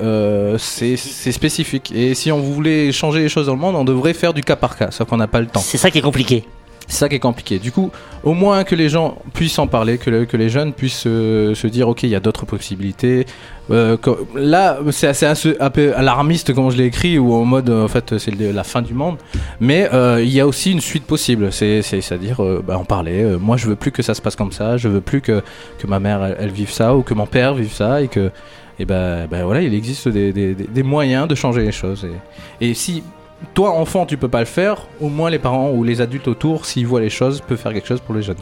spécifique. 0.56 1.92
Et 1.94 2.14
si 2.14 2.30
on 2.30 2.38
voulait 2.38 2.92
changer 2.92 3.20
les 3.20 3.28
choses 3.28 3.46
dans 3.46 3.54
le 3.54 3.59
monde, 3.59 3.74
on 3.74 3.85
devrait 3.85 4.14
faire 4.14 4.33
du 4.33 4.42
cas 4.42 4.56
par 4.56 4.76
cas, 4.76 4.90
sauf 4.92 5.09
qu'on 5.09 5.16
n'a 5.16 5.26
pas 5.26 5.40
le 5.40 5.46
temps. 5.46 5.61
C'est 5.61 5.76
ça 5.76 5.90
qui 5.90 5.98
est 5.98 6.02
compliqué. 6.02 6.44
C'est 6.90 6.98
ça 6.98 7.09
qui 7.09 7.14
est 7.14 7.20
compliqué. 7.20 7.59
Du 7.59 7.70
coup, 7.72 7.90
au 8.24 8.35
moins 8.35 8.64
que 8.64 8.74
les 8.74 8.88
gens 8.88 9.16
puissent 9.33 9.59
en 9.61 9.66
parler, 9.68 9.96
que, 9.96 10.24
que 10.24 10.37
les 10.37 10.48
jeunes 10.48 10.72
puissent 10.72 11.05
euh, 11.07 11.55
se 11.55 11.66
dire, 11.68 11.88
ok, 11.88 12.03
il 12.03 12.09
y 12.11 12.14
a 12.16 12.20
d'autres 12.20 12.44
possibilités. 12.46 13.26
Euh, 13.70 13.96
là, 14.35 14.79
c'est 14.90 15.07
assez, 15.07 15.57
un 15.61 15.70
peu 15.70 15.94
alarmiste 15.96 16.53
comme 16.53 16.68
je 16.70 16.76
l'ai 16.76 16.87
écrit, 16.87 17.16
ou 17.18 17.33
en 17.33 17.44
mode, 17.44 17.70
en 17.70 17.87
fait, 17.87 18.18
c'est 18.18 18.35
la 18.38 18.64
fin 18.64 18.83
du 18.83 18.92
monde. 18.92 19.16
Mais 19.61 19.88
euh, 19.94 20.20
il 20.22 20.31
y 20.31 20.40
a 20.40 20.46
aussi 20.46 20.72
une 20.72 20.81
suite 20.81 21.05
possible. 21.07 21.53
C'est, 21.53 21.81
c'est, 21.83 22.00
c'est-à-dire, 22.00 22.42
bah, 22.66 22.76
en 22.76 22.85
parler. 22.85 23.24
Moi, 23.40 23.57
je 23.57 23.68
veux 23.68 23.76
plus 23.76 23.92
que 23.92 24.03
ça 24.03 24.12
se 24.14 24.20
passe 24.20 24.35
comme 24.37 24.53
ça. 24.53 24.76
Je 24.76 24.88
veux 24.88 25.00
plus 25.00 25.20
que, 25.20 25.42
que 25.79 25.87
ma 25.87 26.00
mère, 26.00 26.37
elle, 26.38 26.50
vive 26.50 26.72
ça, 26.72 26.96
ou 26.96 27.03
que 27.03 27.14
mon 27.14 27.26
père 27.26 27.55
vive 27.55 27.72
ça, 27.72 28.03
et 28.03 28.09
que, 28.09 28.33
et 28.81 28.85
ben, 28.85 29.29
voilà, 29.44 29.62
il 29.62 29.74
existe 29.74 30.09
des, 30.09 30.33
des- 30.33 30.55
des 30.55 30.83
moyens 30.83 31.29
de 31.29 31.37
changer 31.37 31.62
les 31.62 31.72
choses. 31.72 32.05
Et, 32.61 32.70
et 32.70 32.74
si 32.74 33.05
toi, 33.55 33.70
enfant, 33.72 34.07
tu 34.07 34.16
peux 34.16 34.29
pas 34.29 34.40
le 34.40 34.44
faire, 34.46 34.87
au 35.00 35.09
moins 35.09 35.31
les 35.31 35.38
parents 35.38 35.70
ou 35.70 35.83
les 35.85 36.00
adultes 36.00 36.29
autour, 36.29 36.66
s'ils 36.66 36.87
voient 36.87 37.00
les 37.00 37.11
choses, 37.11 37.40
peuvent 37.40 37.59
faire 37.59 37.72
quelque 37.72 37.88
chose 37.88 38.00
pour 38.00 38.14
les 38.14 38.22
jeunes. 38.22 38.37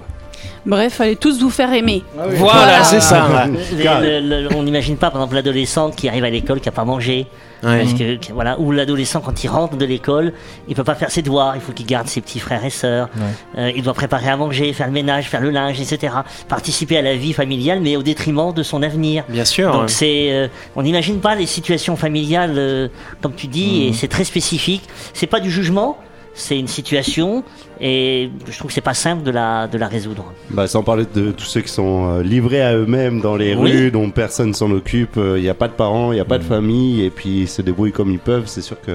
Bref, 0.67 1.01
allez 1.01 1.17
tous 1.17 1.41
vous 1.41 1.51
faire 1.51 1.73
aimer. 1.73 2.03
Voilà, 2.37 2.85
c'est 2.85 3.01
ça. 3.01 3.47
Le- 4.03 4.21
le- 4.21 4.49
le- 4.49 4.55
on 4.57 4.63
n'imagine 4.63 4.97
pas, 4.97 5.11
par 5.11 5.21
exemple, 5.21 5.35
l'adolescent 5.37 5.91
qui 5.91 6.09
arrive 6.09 6.25
à 6.25 6.31
l'école 6.31 6.61
qui 6.61 6.69
a 6.69 6.73
pas 6.73 6.85
mangé. 6.85 7.27
Ouais. 7.63 7.81
Parce 7.81 7.95
que, 7.95 8.17
que- 8.17 8.33
voilà, 8.33 8.59
ou 8.61 8.71
l'adolescent 8.73 9.21
quand 9.21 9.43
il 9.43 9.49
rentre 9.49 9.77
de 9.77 9.85
l'école, 9.85 10.33
il 10.69 10.75
peut 10.75 10.85
pas 10.85 10.95
faire 10.95 11.11
ses 11.11 11.23
devoirs, 11.23 11.57
il 11.57 11.61
faut 11.61 11.73
qu'il 11.73 11.87
garde 11.87 12.07
ses 12.09 12.21
petits 12.21 12.39
frères 12.39 12.65
et 12.65 12.71
sœurs. 12.71 13.09
Euh, 13.57 13.73
il 13.75 13.83
doit 13.83 13.95
préparer 13.95 14.29
à 14.29 14.37
manger, 14.37 14.73
faire 14.73 14.87
le 14.87 14.93
ménage, 14.93 15.29
faire 15.29 15.41
le 15.41 15.51
linge, 15.51 15.81
etc. 15.81 16.15
Participer 16.49 16.97
à 16.99 17.03
la 17.03 17.15
vie 17.17 17.33
familiale, 17.33 17.81
mais 17.81 17.97
au 17.97 18.03
détriment 18.03 18.53
de 18.53 18.63
son 18.63 18.83
avenir. 18.83 19.25
Bien 19.29 19.45
sûr. 19.45 19.73
Donc 19.73 19.91
c'est, 19.91 20.29
euh, 20.33 20.49
on 20.77 20.83
n'imagine 20.83 21.21
pas 21.21 21.35
les 21.35 21.47
situations 21.47 21.97
familiales, 21.97 22.55
euh, 22.57 22.89
comme 23.21 23.35
tu 23.35 23.47
dis, 23.49 23.87
et 23.89 23.93
c'est 23.93 24.09
très 24.09 24.25
spécifique. 24.25 24.83
C'est 25.15 25.27
pas 25.27 25.41
du 25.41 25.51
jugement, 25.51 25.99
c'est 26.39 26.59
une 26.59 26.69
situation, 26.69 27.43
et 27.81 28.31
je 28.51 28.57
trouve 28.57 28.69
que 28.69 28.75
c'est 28.75 28.81
pas 28.81 28.95
simple 28.95 29.23
de 29.23 29.31
la, 29.31 29.67
de 29.67 29.77
la 29.79 29.89
résoudre. 29.89 30.33
Bah, 30.51 30.67
sans 30.67 30.83
parler 30.83 31.05
de 31.15 31.33
tous 31.33 31.45
ceux 31.45 31.61
qui 31.61 31.69
sont 31.73 32.09
euh, 32.19 32.23
livrés 32.23 32.63
à 32.63 32.75
eux-mêmes 32.75 33.21
dans 33.21 33.37
les 33.37 33.55
Oui. 33.55 33.73
rues, 33.73 33.91
dont 33.91 34.09
personne 34.11 34.55
s'en 34.55 34.71
occupe. 34.71 35.17
Il 35.17 35.43
n'y 35.43 35.49
a 35.49 35.55
pas 35.55 35.69
de 35.69 35.73
parents, 35.75 36.13
il 36.13 36.17
n'y 36.17 36.21
a 36.21 36.25
pas 36.25 36.39
de 36.39 36.45
famille, 36.45 37.05
et 37.05 37.11
puis 37.11 37.41
ils 37.43 37.49
se 37.49 37.61
débrouillent 37.63 37.93
comme 37.93 38.11
ils 38.11 38.19
peuvent. 38.19 38.45
C'est 38.47 38.63
sûr 38.63 38.81
que 38.81 38.93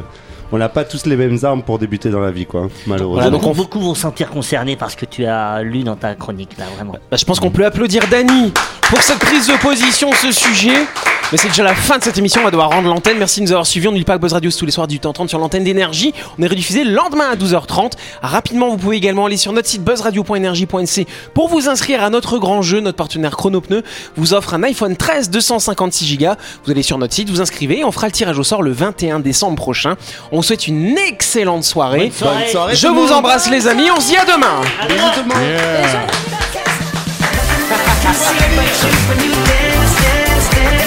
on 0.52 0.58
n'a 0.60 0.70
pas 0.70 0.84
tous 0.84 1.08
les 1.08 1.16
mêmes 1.16 1.38
armes 1.44 1.64
pour 1.64 1.80
débuter 1.80 2.10
dans 2.12 2.20
la 2.20 2.30
vie, 2.30 2.46
quoi. 2.46 2.68
Malheureusement. 2.86 3.14
Voilà, 3.16 3.30
donc 3.32 3.42
beaucoup, 3.42 3.52
on- 3.52 3.64
beaucoup 3.64 3.80
vont 3.80 3.96
se 3.96 4.02
sentir 4.02 4.30
concernés 4.30 4.76
par 4.76 4.92
ce 4.92 4.96
que 4.98 5.06
tu 5.06 5.26
as 5.26 5.64
lu 5.64 5.84
dans 5.84 5.96
ta 5.96 6.14
chronique, 6.14 6.52
là, 6.60 6.66
vraiment. 6.76 6.94
Bah, 7.10 7.18
je 7.18 7.26
pense 7.26 7.40
qu'on 7.40 7.50
peut 7.50 7.66
applaudir 7.66 8.08
Dany 8.08 8.52
pour 8.84 9.02
cette 9.02 9.18
prise 9.20 9.48
de 9.48 9.60
position, 9.62 10.12
ce 10.14 10.32
sujet. 10.32 10.86
Mais 11.32 11.38
c'est 11.38 11.48
déjà 11.48 11.64
la 11.64 11.74
fin 11.74 11.98
de 11.98 12.04
cette 12.04 12.18
émission, 12.18 12.42
on 12.42 12.44
va 12.44 12.52
devoir 12.52 12.70
rendre 12.70 12.88
l'antenne. 12.88 13.18
Merci 13.18 13.40
de 13.40 13.46
nous 13.46 13.52
avoir 13.52 13.66
suivis. 13.66 13.88
On 13.88 13.92
n'oublie 13.92 14.04
pas 14.04 14.18
que 14.18 14.22
Buzz 14.22 14.34
Radio, 14.34 14.52
c'est 14.52 14.60
tous 14.60 14.66
les 14.66 14.72
soirs 14.72 14.88
du 14.88 15.00
temps 15.00 15.14
30 15.14 15.30
sur 15.30 15.40
l'antenne 15.40 15.64
d'énergie. 15.64 16.14
On 16.38 16.44
est 16.44 16.48
rediffusé 16.48 16.84
le 16.84 16.92
lendemain 16.92 17.30
à 17.32 17.36
12h30. 17.36 17.94
Rapidement, 18.22 18.70
vous 18.70 18.78
pouvez 18.78 18.98
également 18.98 19.26
aller 19.26 19.38
sur 19.38 19.52
notre 19.52 19.68
site 19.68 19.84
buzzradio.energie.nc 19.84 21.08
pour 21.34 21.48
vous 21.48 21.70
inscrire 21.70 22.04
à 22.04 22.10
notre 22.10 22.38
grand 22.38 22.62
jeu. 22.62 22.82
Notre 22.82 22.98
partenaire 22.98 23.36
Chronopneu 23.36 23.84
vous 24.16 24.34
offre 24.34 24.54
un 24.54 24.64
iPhone 24.64 24.96
13 24.96 25.30
256 25.30 26.18
Go. 26.18 26.28
Vous 26.66 26.72
allez 26.72 26.84
sur 26.84 26.98
notre 26.98 27.14
site, 27.14 27.30
vous 27.30 27.42
inscrivez 27.42 27.80
et 27.80 27.84
on 27.84 27.92
fera 27.92 28.08
le 28.08 28.12
tirage 28.12 28.38
au 28.38 28.44
sort 28.44 28.62
le 28.62 28.72
21 28.72 29.20
décembre 29.20 29.56
prochain. 29.56 29.96
On 30.32 30.38
vous 30.38 30.44
souhaite 30.44 30.68
une 30.68 30.98
excellente 30.98 31.64
soirée. 31.64 32.12
Bonne 32.20 32.48
soirée. 32.52 32.76
Je 32.76 32.88
vous 32.88 33.12
embrasse 33.12 33.50
les 33.50 33.68
amis, 33.68 33.90
on 33.96 34.00
se 34.00 34.10
dit 34.10 34.18
à 34.18 34.26
demain. 34.26 34.62